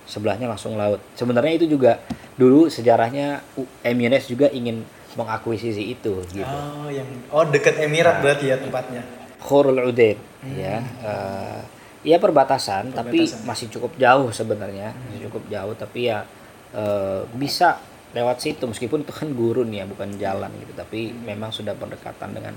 [0.08, 1.02] sebelahnya langsung laut.
[1.14, 2.00] Sebenarnya itu juga
[2.40, 3.44] dulu sejarahnya
[3.84, 6.40] Emirates juga ingin mengakuisisi itu gitu.
[6.40, 9.04] oh yang oh dekat Emirat berarti ya tempatnya
[9.42, 10.16] Khurul Udaid
[10.56, 10.80] ya.
[10.80, 11.60] Eh,
[12.02, 16.26] ya perbatasan, tapi masih cukup jauh sebenarnya, masih cukup jauh tapi ya
[16.74, 17.78] eh, bisa
[18.12, 22.54] lewat situ meskipun itu kan gurun ya, bukan jalan gitu, tapi memang sudah berdekatan dengan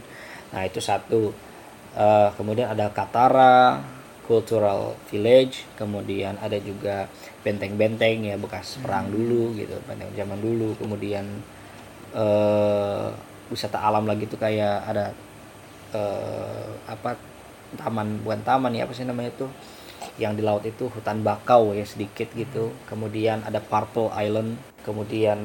[0.56, 1.36] Nah, itu satu.
[1.96, 3.84] Eh, kemudian ada Katara
[4.24, 7.08] Cultural Village, kemudian ada juga
[7.44, 11.24] benteng-benteng ya bekas perang dulu gitu, benteng zaman dulu, kemudian
[12.16, 13.08] eh
[13.52, 15.12] wisata alam lagi tuh kayak ada
[15.92, 17.16] eh apa
[17.78, 19.48] taman bukan taman ya apa sih namanya itu?
[20.16, 22.72] Yang di laut itu hutan bakau ya sedikit gitu.
[22.88, 25.40] Kemudian ada Purple Island kemudian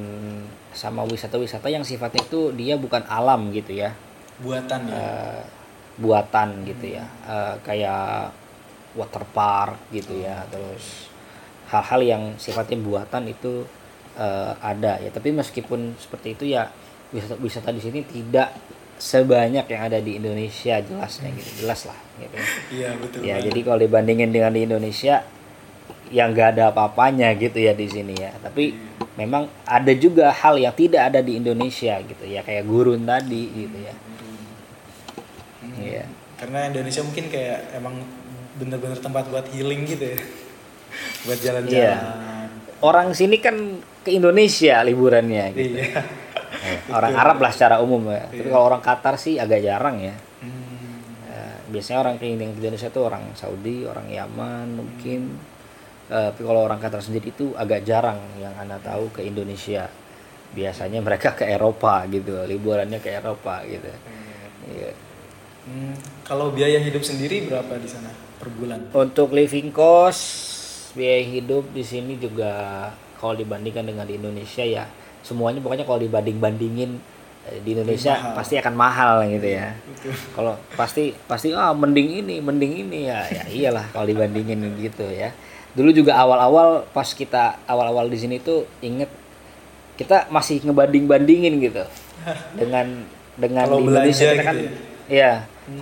[0.76, 3.96] sama wisata-wisata yang sifatnya itu dia bukan alam gitu ya.
[4.40, 4.94] Buatan ya?
[4.94, 5.42] Eh,
[5.98, 7.04] buatan gitu ya.
[7.24, 8.36] Eh, kayak
[8.90, 11.06] water park gitu ya terus
[11.70, 13.64] hal-hal yang sifatnya buatan itu
[14.18, 15.10] eh, ada ya.
[15.10, 16.68] Tapi meskipun seperti itu ya
[17.10, 18.54] wisata wisata di sini tidak
[19.00, 22.36] sebanyak yang ada di Indonesia jelasnya gitu jelas lah gitu
[22.70, 25.24] iya betul ya jadi kalau dibandingin dengan di Indonesia
[26.12, 28.76] yang nggak ada apa-apanya gitu ya di sini ya tapi
[29.16, 33.78] memang ada juga hal yang tidak ada di Indonesia gitu ya kayak gurun tadi gitu
[33.80, 33.94] ya
[35.60, 35.76] Hmm.
[35.76, 36.04] Iya.
[36.36, 38.00] karena Indonesia mungkin kayak emang
[38.56, 40.18] bener-bener tempat buat healing gitu ya
[41.24, 41.44] buat Iya.
[41.46, 42.48] jalan-jalan
[42.80, 43.56] orang sini kan
[44.00, 45.76] ke Indonesia liburannya gitu.
[45.76, 46.00] iya
[46.96, 48.26] orang Arab lah secara umum ya.
[48.26, 48.52] Tapi Iya.
[48.52, 50.14] kalau orang Qatar sih agak jarang ya.
[50.42, 51.30] Hmm.
[51.30, 55.38] Eh, biasanya orang ke Indonesia itu orang Saudi, orang Yaman mungkin.
[56.10, 59.86] Eh, tapi kalau orang Qatar sendiri itu agak jarang yang anda tahu ke Indonesia.
[60.50, 63.86] Biasanya mereka ke Eropa gitu, liburannya ke Eropa gitu.
[64.66, 64.90] Iya.
[65.70, 65.94] Hmm,
[66.26, 68.10] kalau biaya hidup sendiri berapa di sana
[68.40, 70.24] per bulan Untuk living cost,
[70.98, 72.88] biaya hidup di sini juga
[73.20, 74.88] kalau dibandingkan dengan di Indonesia ya
[75.20, 76.90] semuanya pokoknya kalau dibanding-bandingin
[77.48, 78.34] eh, di Indonesia mahal.
[78.36, 79.76] pasti akan mahal gitu ya.
[80.36, 83.24] Kalau pasti pasti ah mending ini, mending ini ya.
[83.28, 85.32] Ya iyalah kalau dibandingin gitu ya.
[85.76, 89.08] Dulu juga awal-awal pas kita awal-awal di sini tuh inget
[89.94, 91.84] kita masih ngebanding-bandingin gitu
[92.56, 93.04] dengan
[93.36, 94.88] dengan Kalau di Indonesia kita kan gitu ya?
[95.10, 95.32] Iya,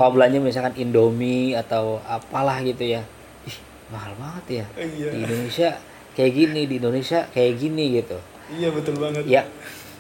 [0.01, 3.05] kalau belanja misalkan Indomie atau apalah gitu ya.
[3.45, 3.57] Ih,
[3.93, 4.67] mahal banget ya.
[4.81, 5.09] Iya.
[5.13, 5.69] Di Indonesia
[6.17, 8.17] kayak gini, di Indonesia kayak gini gitu.
[8.51, 9.43] Iya betul banget Ya,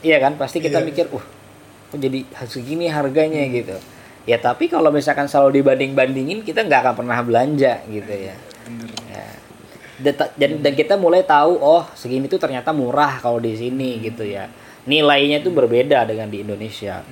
[0.01, 0.87] iya kan pasti kita Iya.
[0.87, 1.25] mikir, uh,
[1.89, 3.77] kok jadi segini harganya gitu.
[4.25, 8.37] Ya tapi kalau misalkan selalu dibanding-bandingin kita nggak akan pernah belanja gitu ya.
[8.65, 9.27] bener Ya.
[9.99, 14.23] Dan, dan, dan kita mulai tahu oh segini tuh ternyata murah kalau di sini gitu
[14.23, 14.47] ya.
[14.85, 17.03] Nilainya tuh berbeda dengan di Indonesia.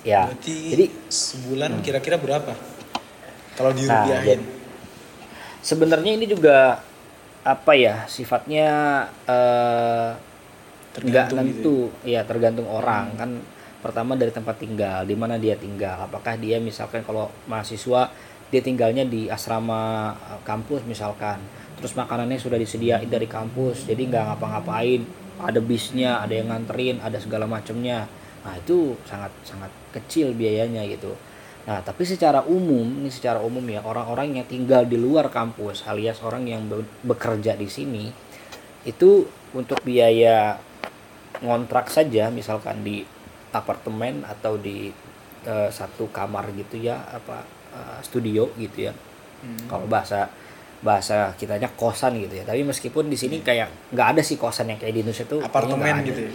[0.00, 0.28] Ya.
[0.28, 2.52] berarti Jadi sebulan kira-kira berapa
[3.52, 4.48] kalau Nah, dirupiahin jadi-
[5.60, 6.80] sebenarnya ini juga
[7.40, 8.68] apa ya sifatnya
[10.90, 12.08] nggak Tergantung tentu gitu Hmm.
[12.10, 12.20] ya?
[12.26, 13.14] Tergantung orang.
[13.14, 13.30] Kan
[13.80, 16.04] pertama dari tempat tinggal di mana dia tinggal.
[16.04, 18.10] Apakah dia misalkan kalau mahasiswa
[18.50, 21.38] dia tinggalnya di asrama eh, kampus misalkan.
[21.78, 25.02] Terus makanannya sudah disediain dari kampus jadi nggak ngapa-ngapain.
[25.40, 28.04] Ada bisnya ada yang nganterin ada segala macamnya
[28.40, 31.12] nah itu sangat sangat kecil biayanya gitu.
[31.68, 36.24] Nah, tapi secara umum, ini secara umum ya orang-orang yang tinggal di luar kampus alias
[36.24, 38.08] orang yang be- bekerja di sini
[38.88, 40.56] itu untuk biaya
[41.40, 43.02] ngontrak saja misalkan di
[43.50, 44.92] apartemen atau di
[45.42, 48.92] eh, satu kamar gitu ya apa eh, studio gitu ya.
[49.40, 49.66] Hmm.
[49.66, 50.28] Kalau bahasa
[50.80, 52.44] bahasa kitanya kosan gitu ya.
[52.44, 56.00] Tapi meskipun di sini kayak nggak ada sih kosan yang kayak di Indonesia tuh apartemen
[56.04, 56.32] gitu ya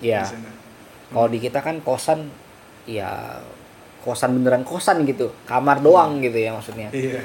[0.00, 0.22] Ya.
[0.24, 0.48] sana.
[1.10, 2.28] Kalau di kita kan kosan
[2.84, 3.40] ya
[4.00, 6.88] kosan beneran kosan gitu, kamar doang gitu ya maksudnya.
[6.88, 7.20] iya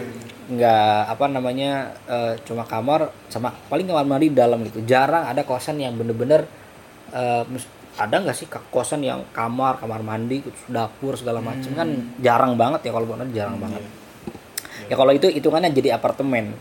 [0.52, 1.72] Nggak apa namanya
[2.06, 4.84] eh, cuma kamar sama paling kamar mandi di dalam gitu.
[4.84, 6.44] Jarang ada kosan yang bener-bener
[7.48, 11.88] mus- ada nggak sih ka- kosan yang kamar, kamar mandi, dapur segala macam kan
[12.20, 13.84] jarang banget ya kalau benar jarang banget.
[14.92, 16.52] Ya kalau itu hitungannya jadi apartemen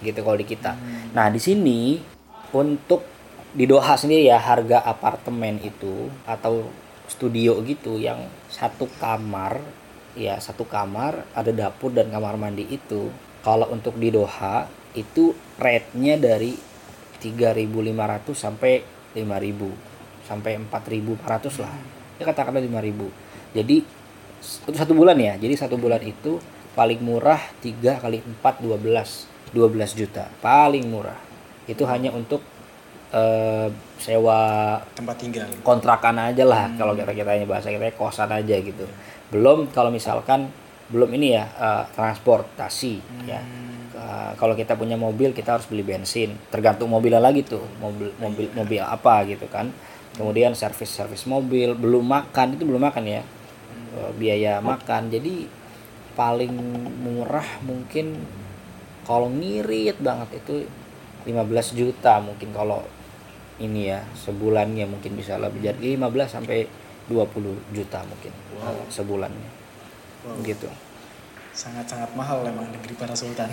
[0.00, 0.78] gitu kalau di kita.
[1.10, 1.98] Nah, di sini
[2.54, 3.02] untuk
[3.50, 6.70] di Doha sendiri ya harga apartemen itu atau
[7.10, 9.58] studio gitu yang satu kamar
[10.14, 13.08] ya satu kamar ada dapur dan kamar mandi itu
[13.40, 16.56] kalau untuk di Doha itu rate-nya dari
[17.20, 18.84] 3.500 sampai
[19.16, 19.85] 5.000
[20.26, 21.72] sampai 4.400 lah.
[22.18, 23.76] Ya katakanlah 5.000 jadi
[24.76, 25.34] satu bulan ya.
[25.40, 26.36] Jadi satu bulan itu
[26.76, 30.28] paling murah 3 kali 4 12 12 juta.
[30.44, 31.16] Paling murah.
[31.64, 32.44] Itu hanya untuk
[33.16, 34.38] eh, sewa
[34.92, 35.48] tempat tinggal.
[35.64, 38.84] kontrakan aja lah kalau kita kitanya bahasa kita kosan aja gitu.
[39.32, 40.52] Belum kalau misalkan
[40.92, 43.40] belum ini ya eh, transportasi ya.
[43.96, 46.36] Eh, kalau kita punya mobil kita harus beli bensin.
[46.52, 47.64] Tergantung mobilnya lagi tuh.
[47.80, 49.72] Mobil mobil mobil apa gitu kan
[50.16, 53.22] kemudian servis servis mobil belum makan itu belum makan ya.
[53.96, 55.12] Eh, biaya makan.
[55.12, 55.46] Jadi
[56.16, 56.52] paling
[57.04, 58.16] murah mungkin
[59.04, 60.64] kalau ngirit banget itu
[61.28, 62.80] 15 juta mungkin kalau
[63.60, 65.62] ini ya sebulannya mungkin bisa lebih.
[65.62, 66.64] Jadi 15 sampai
[67.06, 69.50] 20 juta mungkin eh, sebulannya.
[70.26, 70.42] Wow.
[70.42, 70.66] gitu.
[71.56, 73.48] Sangat-sangat mahal emang negeri para sultan.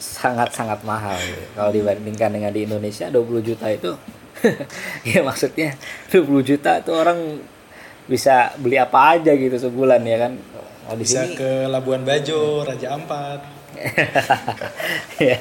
[0.00, 1.18] Sangat-sangat mahal.
[1.52, 3.92] Kalau dibandingkan dengan di Indonesia 20 juta itu
[5.10, 5.74] ya maksudnya
[6.10, 7.18] 20 juta itu orang
[8.06, 10.32] bisa beli apa aja gitu sebulan ya kan
[10.86, 13.40] kalau di bisa sini ke Labuan Bajo Raja Ampat
[15.20, 15.36] ya,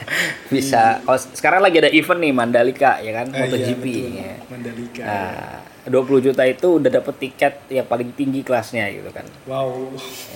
[0.51, 4.12] bisa kalau sekarang lagi ada event nih Mandalika ya kan Eh, iya, MotoGP betul.
[4.12, 4.34] ya.
[4.51, 9.23] Mandalika Nah, 20 juta itu udah dapet tiket yang paling tinggi kelasnya gitu kan.
[9.47, 9.88] wow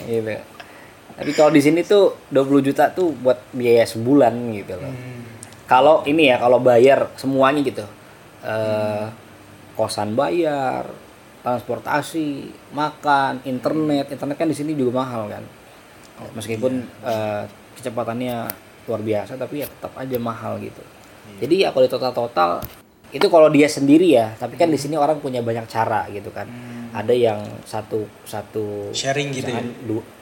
[0.08, 0.38] Gitu.
[1.20, 4.94] Tapi kalau di sini tuh 20 juta tuh buat biaya sebulan gitu loh.
[4.94, 5.28] Hmm.
[5.68, 7.84] Kalau ini ya kalau bayar semuanya gitu.
[8.44, 9.06] Eh
[9.76, 10.84] kosan bayar,
[11.40, 14.12] transportasi, makan, internet.
[14.12, 15.44] Internet kan di sini juga mahal kan.
[16.20, 17.44] Oh, Meskipun eh,
[17.80, 18.36] kecepatannya
[18.90, 20.82] luar biasa tapi ya tetap aja mahal gitu.
[21.40, 22.60] Jadi ya kalau di total-total
[23.10, 26.46] itu kalau dia sendiri ya, tapi kan di sini orang punya banyak cara gitu kan.
[26.92, 29.64] Ada yang satu satu Sharing gitu ya?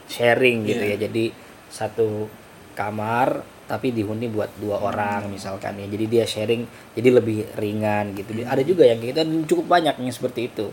[0.08, 0.96] sharing gitu Iya.
[0.96, 1.08] ya.
[1.10, 1.26] Jadi
[1.68, 2.30] satu
[2.78, 5.86] kamar tapi dihuni buat dua orang misalkan ya.
[5.86, 6.64] Jadi dia sharing
[6.96, 8.32] jadi lebih ringan gitu.
[8.42, 10.72] Ada juga yang kayak gitu cukup banyak yang seperti itu.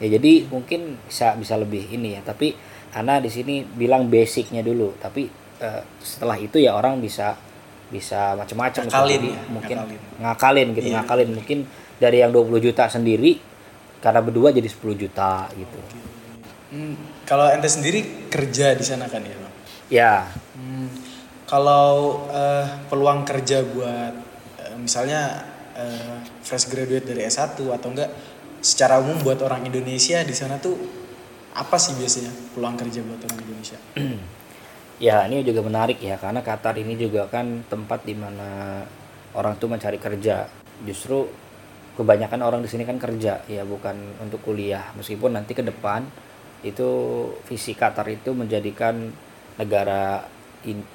[0.00, 2.56] Ya jadi mungkin bisa bisa lebih ini ya, tapi
[2.92, 5.24] Ana di sini bilang basicnya dulu, tapi
[5.60, 7.36] eh, setelah itu ya orang bisa
[7.88, 8.88] bisa macam-macam.
[8.88, 10.00] Ngakalin ya, mungkin ngakalin.
[10.18, 10.94] ngakalin gitu, Iya.
[11.00, 11.58] ngakalin mungkin
[12.00, 13.38] dari yang 20 juta sendiri
[14.00, 15.78] karena berdua jadi 10 juta gitu.
[16.72, 16.96] Hmm,
[17.28, 19.54] kalau ente sendiri kerja di sana kan ya bang
[19.92, 20.12] Ya,
[20.56, 20.88] Hmm,
[21.52, 24.14] kalau eh, peluang kerja buat
[24.56, 25.44] eh, misalnya
[25.76, 28.08] eh, fresh graduate dari S1 atau enggak
[28.64, 30.72] secara umum buat orang Indonesia di sana tuh
[31.52, 33.76] apa sih biasanya peluang kerja buat orang Indonesia?
[35.12, 38.80] ya ini juga menarik ya karena Qatar ini juga kan tempat di mana
[39.36, 40.48] orang tuh mencari kerja.
[40.88, 41.28] Justru
[42.00, 44.88] kebanyakan orang di sini kan kerja ya bukan untuk kuliah.
[44.96, 46.08] Meskipun nanti ke depan
[46.64, 46.88] itu
[47.44, 49.12] visi Qatar itu menjadikan
[49.60, 50.24] negara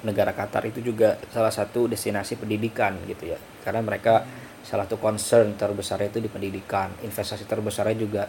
[0.04, 3.38] negara Qatar itu juga salah satu destinasi pendidikan gitu ya.
[3.60, 4.24] Karena mereka
[4.64, 6.92] salah satu concern terbesarnya itu di pendidikan.
[7.04, 8.22] Investasi terbesarnya juga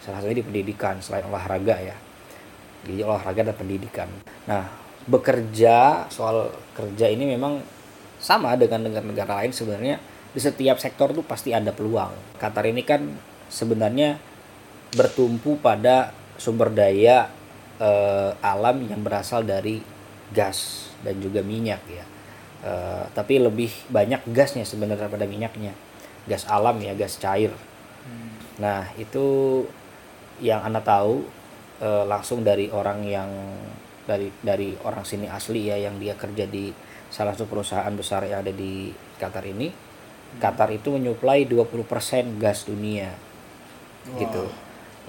[0.00, 1.96] salah satunya di pendidikan selain olahraga ya.
[2.82, 4.08] Jadi olahraga dan pendidikan.
[4.50, 4.66] Nah,
[5.06, 7.62] bekerja soal kerja ini memang
[8.22, 9.96] sama dengan negara-negara lain sebenarnya
[10.32, 12.38] di setiap sektor tuh pasti ada peluang.
[12.38, 13.04] Qatar ini kan
[13.52, 14.16] sebenarnya
[14.96, 17.28] bertumpu pada sumber daya
[17.76, 19.82] eh, alam yang berasal dari
[20.32, 22.04] gas dan juga minyak ya.
[22.62, 25.74] Eh, tapi lebih banyak gasnya sebenarnya daripada minyaknya.
[26.26, 27.50] Gas alam ya, gas cair.
[28.62, 29.26] Nah, itu
[30.38, 31.26] yang Anda tahu
[31.82, 33.30] eh, langsung dari orang yang
[34.02, 36.74] dari dari orang sini asli ya yang dia kerja di
[37.10, 39.70] salah satu perusahaan besar yang ada di Qatar ini.
[40.38, 43.12] Qatar itu menyuplai 20% gas dunia.
[44.16, 44.44] Gitu.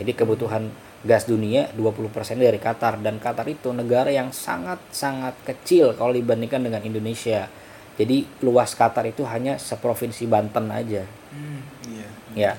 [0.01, 0.67] Jadi kebutuhan
[1.03, 6.79] gas dunia 20% dari Qatar dan Qatar itu negara yang sangat-sangat kecil kalau dibandingkan dengan
[6.79, 7.51] Indonesia.
[7.99, 11.03] Jadi luas Qatar itu hanya seprovinsi Banten aja.
[11.29, 11.61] Hmm,
[11.91, 12.07] iya.
[12.33, 12.51] Ya.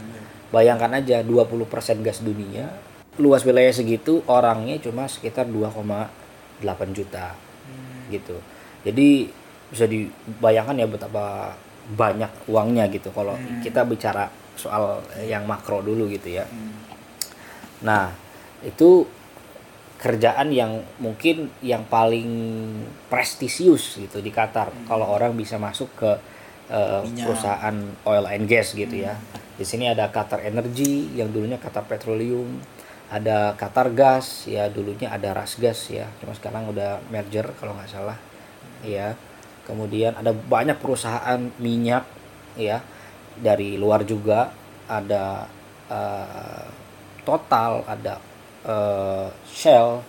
[0.52, 2.70] Bayangkan aja 20% gas dunia,
[3.18, 6.62] luas wilayah segitu orangnya cuma sekitar 2,8
[6.94, 7.34] juta.
[8.12, 8.36] Gitu.
[8.84, 9.32] Jadi
[9.72, 16.38] bisa dibayangkan ya betapa banyak uangnya gitu kalau kita bicara soal yang makro dulu gitu
[16.38, 16.46] ya.
[17.82, 18.23] Nah,
[18.64, 19.04] itu
[20.00, 22.28] kerjaan yang mungkin yang paling
[23.08, 26.12] prestisius gitu di Qatar kalau orang bisa masuk ke
[26.68, 27.24] uh, Minyak.
[27.24, 29.16] perusahaan oil and gas gitu ya.
[29.54, 32.58] Di sini ada Qatar Energy yang dulunya Qatar Petroleum,
[33.08, 38.18] ada Qatar Gas ya dulunya ada Rasgas ya, cuma sekarang udah merger kalau nggak salah.
[38.84, 39.16] Ya.
[39.64, 42.04] Kemudian ada banyak perusahaan minyak
[42.60, 42.84] ya
[43.40, 44.52] dari luar juga
[44.84, 45.48] ada
[45.88, 46.68] eh,
[47.24, 48.20] Total, ada
[48.64, 50.02] eh, Shell,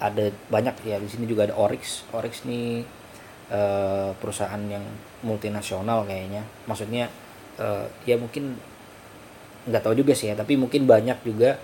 [0.00, 2.08] ada banyak ya di sini juga ada Oryx.
[2.14, 2.82] Oryx ini
[3.50, 4.82] eh, perusahaan yang
[5.26, 6.42] multinasional kayaknya.
[6.66, 7.10] Maksudnya
[7.58, 8.56] eh, ya mungkin
[9.64, 11.56] nggak tahu juga sih ya, tapi mungkin banyak juga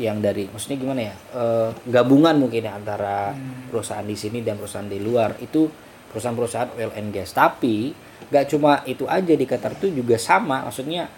[0.00, 3.36] yang dari maksudnya gimana ya eh, gabungan mungkin ya antara
[3.68, 5.68] perusahaan di sini dan perusahaan di luar itu
[6.10, 7.92] perusahaan-perusahaan oil and gas tapi
[8.32, 11.10] nggak cuma itu aja di Qatar itu juga sama maksudnya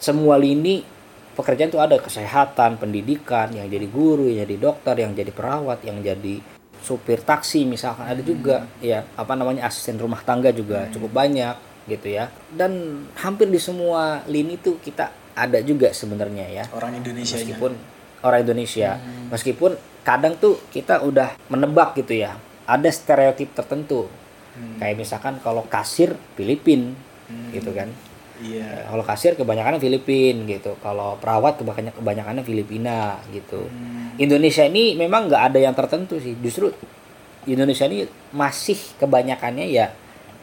[0.00, 0.80] semua lini
[1.40, 6.04] pekerjaan itu ada kesehatan pendidikan yang jadi guru yang jadi dokter yang jadi perawat yang
[6.04, 6.44] jadi
[6.84, 8.04] supir taksi misalkan.
[8.04, 11.56] Ada juga ya apa namanya asisten rumah tangga juga cukup banyak
[11.88, 12.28] gitu ya.
[12.52, 16.64] Dan hampir di semua lini tuh kita ada juga sebenarnya ya.
[16.76, 17.72] Orang Indonesia meskipun
[18.20, 19.00] orang Indonesia.
[19.32, 19.72] Meskipun
[20.04, 22.36] kadang tuh kita udah menebak gitu ya
[22.68, 24.12] ada stereotip tertentu.
[24.76, 26.92] Kayak misalkan kalau kasir Filipin
[27.54, 27.88] gitu kan
[28.40, 28.64] Iya.
[28.64, 30.74] Ya, kalau kasir kebanyakan Filipin gitu.
[30.80, 33.68] Kalau perawat kebanyakan kebanyakannya Filipina gitu.
[34.16, 36.34] Indonesia ini memang nggak ada yang tertentu sih.
[36.40, 36.72] Justru
[37.44, 39.92] Indonesia ini masih kebanyakannya ya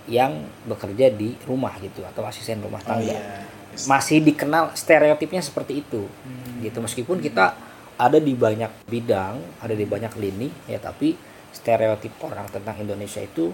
[0.07, 3.11] yang bekerja di rumah gitu atau asisten rumah Oh tangga.
[3.11, 3.43] iya.
[3.85, 6.07] masih dikenal stereotipnya seperti itu
[6.61, 6.77] gitu.
[6.79, 7.53] Meskipun kita
[7.97, 11.17] ada di banyak bidang ada di banyak lini ya tapi
[11.49, 13.49] stereotip orang tentang Indonesia itu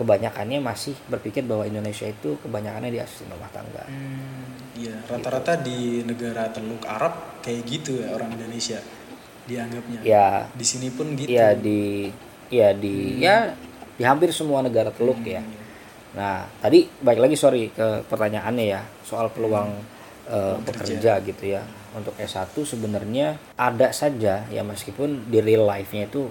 [0.00, 3.84] kebanyakannya masih berpikir bahwa Indonesia itu kebanyakannya di asisten rumah tangga.
[3.84, 8.80] Hmm, Iya, rata-rata di negara Teluk Arab kayak gitu ya orang Indonesia
[9.44, 10.00] dianggapnya.
[10.00, 10.48] ya.
[10.56, 11.28] Di sini pun gitu.
[11.28, 12.08] ya di
[12.48, 13.52] ya di ya
[14.00, 15.44] di hampir semua negara teluk ya.
[16.10, 19.68] nah tadi baik lagi sorry ke pertanyaannya ya soal peluang
[20.32, 21.60] eh, pekerja gitu ya.
[21.92, 26.30] Untuk S1 sebenarnya ada saja ya meskipun di real life-nya itu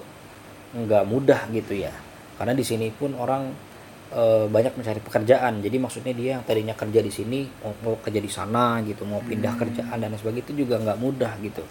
[0.74, 1.92] nggak mudah gitu ya
[2.40, 3.52] karena di sini pun orang
[4.16, 5.60] eh, banyak mencari pekerjaan.
[5.60, 9.20] Jadi maksudnya dia yang tadinya kerja di sini mau, mau kerja di sana gitu mau
[9.20, 11.62] pindah kerjaan dan sebagainya itu juga nggak mudah gitu.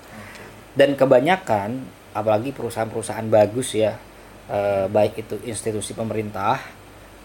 [0.77, 1.69] Dan kebanyakan
[2.13, 3.97] apalagi perusahaan-perusahaan bagus ya
[4.49, 6.62] eh, baik itu institusi pemerintah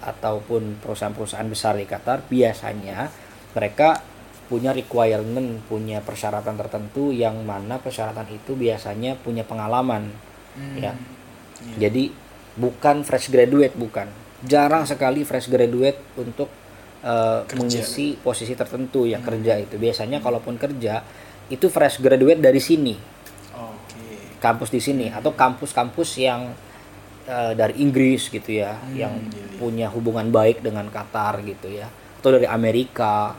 [0.04, 3.08] ataupun perusahaan-perusahaan besar di Qatar biasanya
[3.56, 4.00] mereka
[4.44, 10.12] punya requirement punya persyaratan tertentu yang mana persyaratan itu biasanya punya pengalaman
[10.54, 10.94] Hmm, ya
[11.66, 11.90] iya.
[11.90, 12.14] jadi
[12.54, 14.06] bukan fresh graduate bukan.
[14.44, 16.50] Jarang sekali fresh graduate untuk
[17.04, 17.60] Kerja.
[17.60, 19.76] mengisi posisi tertentu yang kerja itu.
[19.76, 21.04] Biasanya kalaupun kerja
[21.52, 22.96] itu fresh graduate dari sini.
[23.54, 24.40] Oke.
[24.42, 26.52] kampus di sini atau kampus-kampus yang
[27.24, 29.56] eh, dari Inggris gitu ya yang iya, iya.
[29.56, 31.88] punya hubungan baik dengan Qatar gitu ya
[32.20, 33.36] atau dari Amerika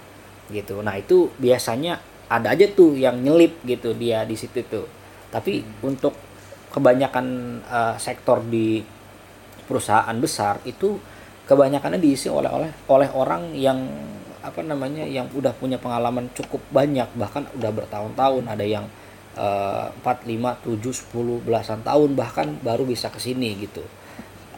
[0.50, 0.82] gitu.
[0.86, 1.98] Nah itu biasanya
[2.30, 4.86] ada aja tuh yang nyelip gitu dia di situ tuh.
[5.34, 6.14] Tapi untuk
[6.74, 7.26] kebanyakan
[7.66, 8.95] eh, sektor di
[9.66, 10.98] perusahaan besar itu
[11.46, 13.80] kebanyakannya diisi oleh oleh oleh orang yang
[14.46, 18.86] apa namanya yang udah punya pengalaman cukup banyak bahkan udah bertahun-tahun ada yang
[19.38, 23.82] eh, 4, 5, 7, 10 belasan tahun bahkan baru bisa ke sini gitu.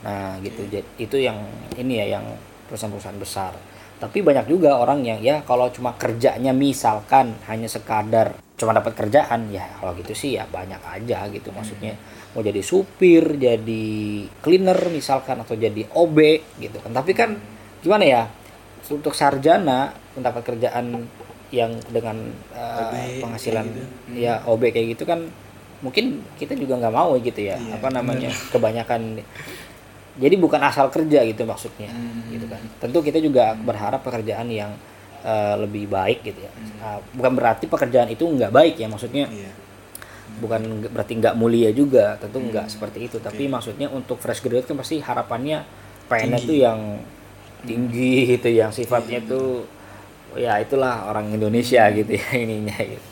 [0.04, 0.67] Nah, gitu.
[0.67, 1.39] Jadi itu yang
[1.80, 2.26] ini ya yang
[2.67, 3.55] perusahaan-perusahaan besar.
[3.97, 9.53] Tapi banyak juga orang yang ya kalau cuma kerjanya misalkan hanya sekadar cuma dapat kerjaan
[9.53, 11.93] ya kalau gitu sih ya banyak aja gitu maksudnya
[12.38, 13.85] mau jadi supir, jadi
[14.39, 16.17] cleaner misalkan atau jadi OB
[16.61, 16.93] gitu kan.
[16.93, 17.33] Tapi kan
[17.81, 18.21] gimana ya?
[18.88, 21.09] Untuk sarjana mendapat kerjaan
[21.49, 22.15] yang dengan
[22.51, 23.81] uh, OB kayak penghasilan gitu.
[24.13, 25.25] ya OB kayak gitu kan
[25.77, 29.23] mungkin kita juga nggak mau gitu ya Iya, apa namanya kebanyakan
[30.17, 32.27] jadi bukan asal kerja gitu maksudnya Hmm.
[32.29, 34.75] gitu kan tentu kita juga berharap pekerjaan yang
[35.21, 39.51] uh, lebih baik gitu ya Nah, bukan berarti pekerjaan itu nggak baik ya maksudnya Iya.
[40.38, 44.78] Bukan berarti nggak mulia juga tentu nggak seperti itu tapi maksudnya untuk fresh graduate kan
[44.78, 45.65] pasti harapannya
[46.07, 46.49] pengennya Tinggi.
[46.49, 46.80] tuh yang
[47.65, 49.65] tinggi gitu yang sifatnya tuh
[50.38, 53.07] ya itulah orang Indonesia gitu ya ininya gitu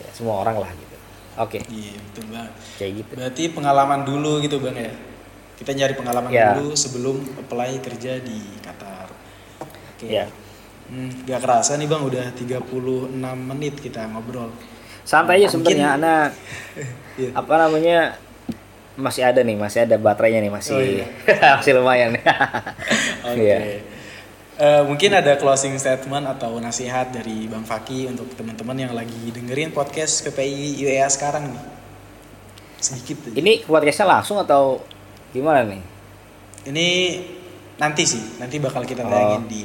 [0.00, 0.96] ya, semua orang lah gitu
[1.36, 1.60] Oke.
[1.68, 2.52] Iya betul banget.
[2.80, 3.10] Kayak gitu.
[3.12, 4.92] Berarti pengalaman dulu gitu bang ya.
[5.60, 6.56] Kita nyari pengalaman Ya.
[6.56, 9.08] dulu sebelum apply kerja di Qatar.
[9.60, 10.08] Oke.
[10.08, 10.32] Ya.
[10.88, 14.48] Hmm, gak kerasa nih bang udah 36 menit kita ngobrol.
[15.06, 16.34] Santai aja sebenarnya anak
[17.16, 17.30] Iya.
[17.32, 18.18] apa namanya
[18.96, 21.06] masih ada nih, masih ada baterainya nih, masih Oh, iya.
[21.56, 22.10] masih lumayan.
[23.28, 23.38] Oke.
[23.38, 23.58] Iya.
[24.56, 29.68] Eh, mungkin ada closing statement atau nasihat dari Bang Faki untuk teman-teman yang lagi dengerin
[29.70, 31.62] podcast PPI UEA sekarang nih.
[32.76, 33.36] Sedikit aja.
[33.36, 34.80] Ini podcastnya langsung atau
[35.30, 35.80] gimana nih?
[36.66, 36.88] Ini
[37.76, 39.08] nanti sih, nanti bakal kita Oh.
[39.08, 39.62] tayangin di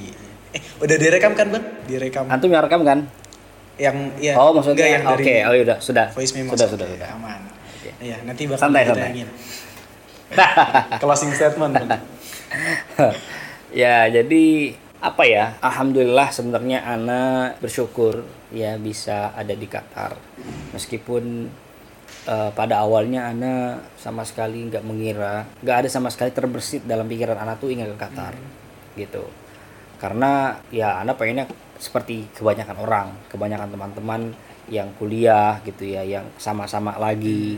[0.51, 1.63] Eh, udah direkam kan, Bang?
[1.87, 3.07] Direkam Antum yang rekam kan?
[3.79, 6.11] Yang ya oh maksudnya yang oke, dari oh iya sudah.
[6.11, 7.09] voice memo Sudah, sudah, sudah.
[7.15, 7.41] aman.
[7.79, 7.89] Oke.
[8.01, 9.25] Iya, nanti bakal Santai, kita santai.
[11.01, 11.73] Closing statement.
[13.71, 20.13] Ya jadi apa ya alhamdulillah sebenarnya Ana bersyukur ya bisa ada di Qatar
[20.75, 21.47] meskipun
[22.27, 27.39] eh, pada awalnya Ana sama sekali nggak mengira nggak ada sama sekali terbersit dalam pikiran
[27.39, 28.35] Ana tuh ingin ke Qatar
[28.99, 29.23] gitu
[29.97, 31.47] karena ya Ana pengennya
[31.81, 34.21] seperti kebanyakan orang kebanyakan teman-teman
[34.69, 37.57] yang kuliah gitu ya yang sama-sama lagi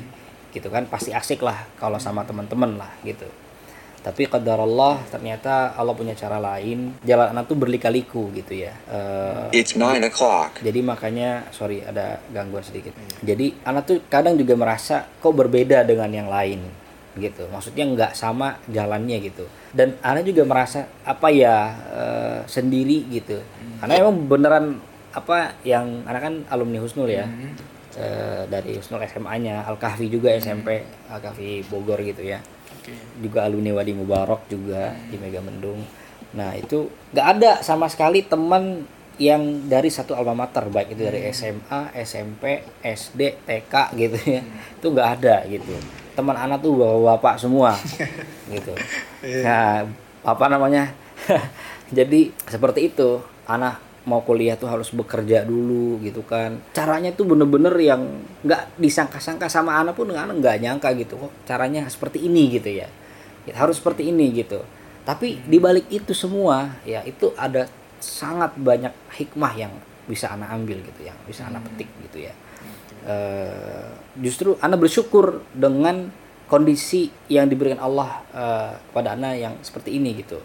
[0.56, 3.28] gitu kan pasti asik lah kalau sama teman-teman lah gitu.
[4.04, 6.92] Tapi qadar Allah ternyata Allah punya cara lain.
[7.08, 8.76] Jalan anak tuh berlika-liku gitu ya.
[8.92, 10.60] Eh, It's nine o'clock.
[10.60, 12.92] jadi makanya sorry ada gangguan sedikit.
[13.24, 16.83] Jadi anak tuh kadang juga merasa kok berbeda dengan yang lain
[17.18, 17.46] gitu.
[17.50, 19.46] Maksudnya nggak sama jalannya gitu.
[19.74, 21.56] Dan anak juga merasa apa ya
[21.94, 23.42] eh, sendiri gitu.
[23.82, 24.66] Karena emang beneran
[25.14, 27.30] apa yang anak kan alumni Husnul ya.
[27.94, 30.82] Eh, dari Husnul SMA-nya Al Kahfi juga SMP
[31.14, 32.42] Al Kahfi Bogor gitu ya.
[32.84, 32.92] Oke.
[33.24, 35.80] juga alumni Wadi Mubarak juga di Mega Mendung.
[36.36, 38.84] Nah itu nggak ada sama sekali teman
[39.22, 44.42] yang dari satu alma mater baik itu dari SMA, SMP, SD, TK gitu ya.
[44.82, 46.03] Itu nggak ada gitu.
[46.14, 47.74] Teman anak tuh bapak-bapak semua.
[48.54, 48.74] Gitu.
[49.46, 49.90] Nah
[50.24, 50.94] apa namanya?
[51.98, 53.22] Jadi seperti itu.
[53.44, 56.60] Anak mau kuliah tuh harus bekerja dulu gitu kan.
[56.76, 61.32] Caranya tuh bener-bener yang nggak disangka-sangka sama anak pun anak nggak nyangka gitu kok.
[61.48, 62.88] Caranya seperti ini gitu ya.
[63.44, 64.64] Ya, harus seperti ini gitu.
[65.04, 67.68] Tapi di balik itu semua ya itu ada
[68.04, 72.34] sangat banyak hikmah yang bisa anak ambil gitu yang bisa anak petik gitu ya
[73.04, 73.88] Eh,
[74.24, 76.08] justru anak bersyukur dengan
[76.48, 80.40] kondisi yang diberikan Allah eh, kepada anak yang seperti ini gitu.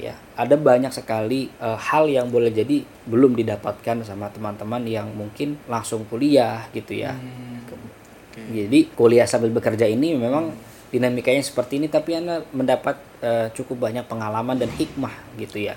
[0.00, 5.60] Ya ada banyak sekali eh, hal yang boleh jadi belum didapatkan sama teman-teman yang mungkin
[5.68, 7.12] langsung kuliah gitu ya.
[7.12, 8.40] Hmm, Oke.
[8.48, 10.56] jadi kuliah sambil bekerja ini memang
[10.88, 15.76] dinamikanya seperti ini tapi anda mendapat eh, cukup banyak pengalaman dan hikmah gitu ya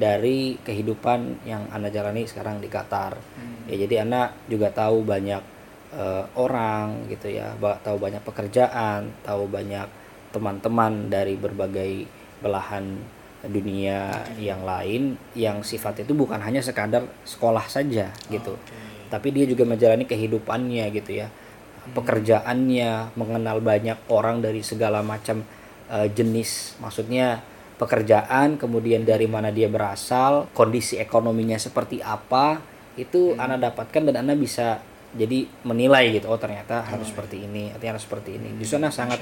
[0.00, 3.20] dari kehidupan yang anda jalani sekarang di Qatar.
[3.68, 5.57] Ya jadi anda juga tahu banyak
[5.94, 9.88] eh, orang gitu ya ba- tahu banyak pekerjaan tahu banyak
[10.34, 12.04] teman-teman dari berbagai
[12.44, 13.00] belahan
[13.38, 18.58] dunia yang lain yang sifatnya itu bukan hanya sekadar sekolah saja gitu.
[19.08, 21.30] Tapi dia juga menjalani kehidupannya gitu ya
[21.94, 25.40] pekerjaannya mengenal banyak orang dari segala macam
[25.88, 26.76] eh, jenis.
[26.82, 27.40] Maksudnya
[27.78, 32.58] pekerjaan kemudian dari mana dia berasal kondisi ekonominya seperti apa
[32.98, 34.82] itu anak dapatkan dan anak bisa
[35.16, 38.58] jadi menilai gitu oh ternyata harus seperti ini artinya harus seperti ini.
[38.60, 39.20] Justru anak sangat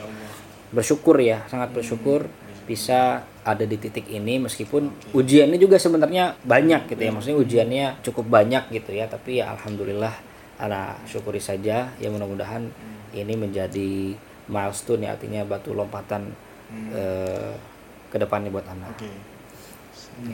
[0.75, 2.27] bersyukur ya sangat bersyukur
[2.67, 8.27] bisa ada di titik ini meskipun ujiannya juga sebenarnya banyak gitu ya maksudnya ujiannya cukup
[8.27, 10.11] banyak gitu ya tapi ya alhamdulillah
[10.59, 12.67] ana syukuri saja ya mudah-mudahan
[13.15, 14.19] ini menjadi
[14.51, 16.35] milestone ya artinya batu lompatan
[16.91, 17.55] eh,
[18.11, 18.99] ke depannya buat anak.
[18.99, 19.11] Oke.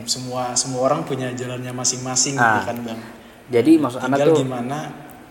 [0.09, 2.63] Semua semua orang punya jalannya masing-masing Ah.
[2.63, 2.99] gitu kan, Bang.
[3.51, 4.77] jadi maksud anak tuh gimana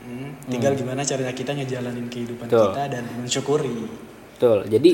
[0.03, 2.75] hmm, tinggal gimana caranya kita ngejalanin kehidupan Betul.
[2.75, 3.77] kita dan mensyukuri.
[4.35, 4.59] betul.
[4.67, 4.91] Jadi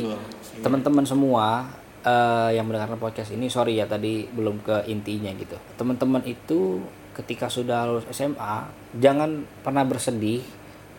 [0.60, 1.64] teman-teman semua
[2.04, 5.56] eh, yang mendengarkan podcast ini sorry ya tadi belum ke intinya gitu.
[5.80, 6.84] Teman-teman itu
[7.16, 8.68] ketika sudah lulus SMA
[9.00, 10.44] jangan pernah bersedih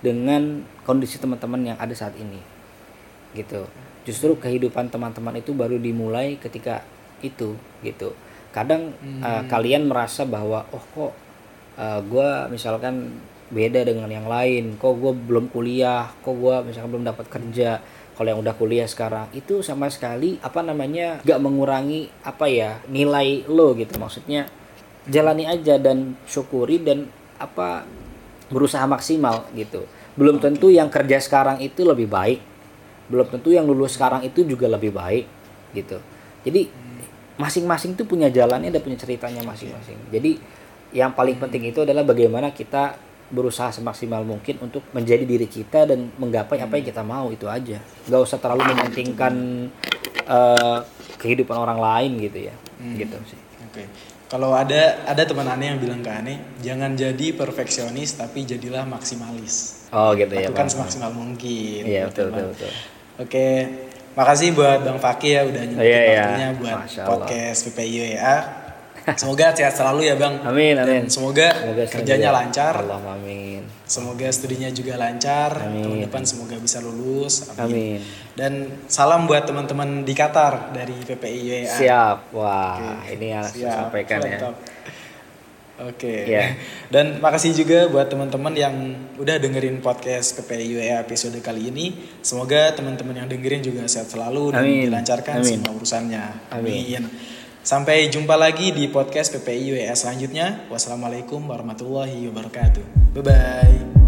[0.03, 2.41] dengan kondisi teman-teman yang ada saat ini
[3.38, 3.70] gitu.
[4.07, 6.82] Justru kehidupan teman-teman itu baru dimulai ketika
[7.22, 7.53] itu
[7.86, 8.18] gitu.
[8.49, 11.14] Kadang eh, kalian merasa bahwa oh kok
[11.80, 14.78] gue misalkan beda dengan yang lain.
[14.78, 16.10] Kok gue belum kuliah?
[16.22, 17.82] Kok gue misalkan belum dapat kerja?
[18.20, 23.47] Kalau yang udah kuliah sekarang itu sama sekali apa namanya gak mengurangi apa ya nilai
[23.47, 23.95] lo gitu.
[23.95, 24.52] Maksudnya
[25.08, 27.08] jalani aja dan syukuri dan
[27.39, 27.88] apa
[28.52, 29.88] berusaha maksimal gitu.
[30.20, 32.43] Belum tentu yang kerja sekarang itu lebih baik.
[33.08, 35.26] Belum tentu yang lulus sekarang itu juga lebih baik
[35.72, 35.97] gitu.
[36.43, 36.68] Jadi
[37.39, 39.95] masing-masing tuh punya jalannya dan punya ceritanya masing-masing.
[40.12, 40.36] Jadi
[40.91, 46.10] yang paling penting itu adalah bagaimana kita berusaha semaksimal mungkin untuk menjadi diri kita dan
[46.16, 49.34] menggapai apa yang kita mau itu aja nggak usah terlalu mementingkan
[50.26, 50.80] eh,
[51.16, 52.56] kehidupan orang lain gitu ya
[52.96, 53.86] gitu sih Oke.
[54.26, 59.86] Kalau ada ada teman aneh yang bilang ke aneh, jangan jadi perfeksionis tapi jadilah maksimalis.
[59.90, 60.74] oh gitu ya Lakukan Bang.
[60.74, 61.82] semaksimal mungkin.
[61.82, 62.50] iya betul teman.
[62.50, 62.72] betul betul
[63.20, 63.48] Oke.
[64.14, 66.18] Makasih buat Bang Faki ya udah nyempetin Iya, iya.
[66.20, 68.36] waktunya buat Masya podcast PPIUEA.
[69.16, 70.41] Semoga sehat selalu ya Bang.
[70.41, 71.03] Amin, Dan amin.
[71.07, 72.38] semoga, Semoga senang kerjanya juga.
[72.38, 72.74] lancar.
[72.80, 75.51] Allah amin Semoga studinya juga lancar.
[75.60, 75.82] Amin.
[75.82, 77.49] Tahun depan semoga bisa lulus.
[77.55, 77.97] amin
[78.34, 78.53] Dan
[78.86, 81.72] salam buat teman-teman di Qatar dari PPIUEA.
[81.72, 83.16] siap wah Oke.
[83.16, 84.39] ini yang Siap, saya sampaikan ya.
[85.80, 86.28] Oke.
[86.28, 86.60] Iya.
[86.93, 88.76] Dan makasih juga buat teman-teman yang
[89.16, 91.95] udah dengerin podcast PPIUE episode kali ini.
[92.20, 94.91] Semoga teman-teman yang dengerin juga sehat selalu dan Amin.
[94.91, 95.47] dilancarkan Amin.
[95.47, 96.51] semua urusannya.
[96.51, 97.07] Amin.
[97.60, 100.66] Sampai jumpa lagi di podcast PPIUE selanjutnya.
[100.72, 103.14] Wassalamualaikum warahmatullahi wabarakatuh.
[103.14, 103.99] Bye bye.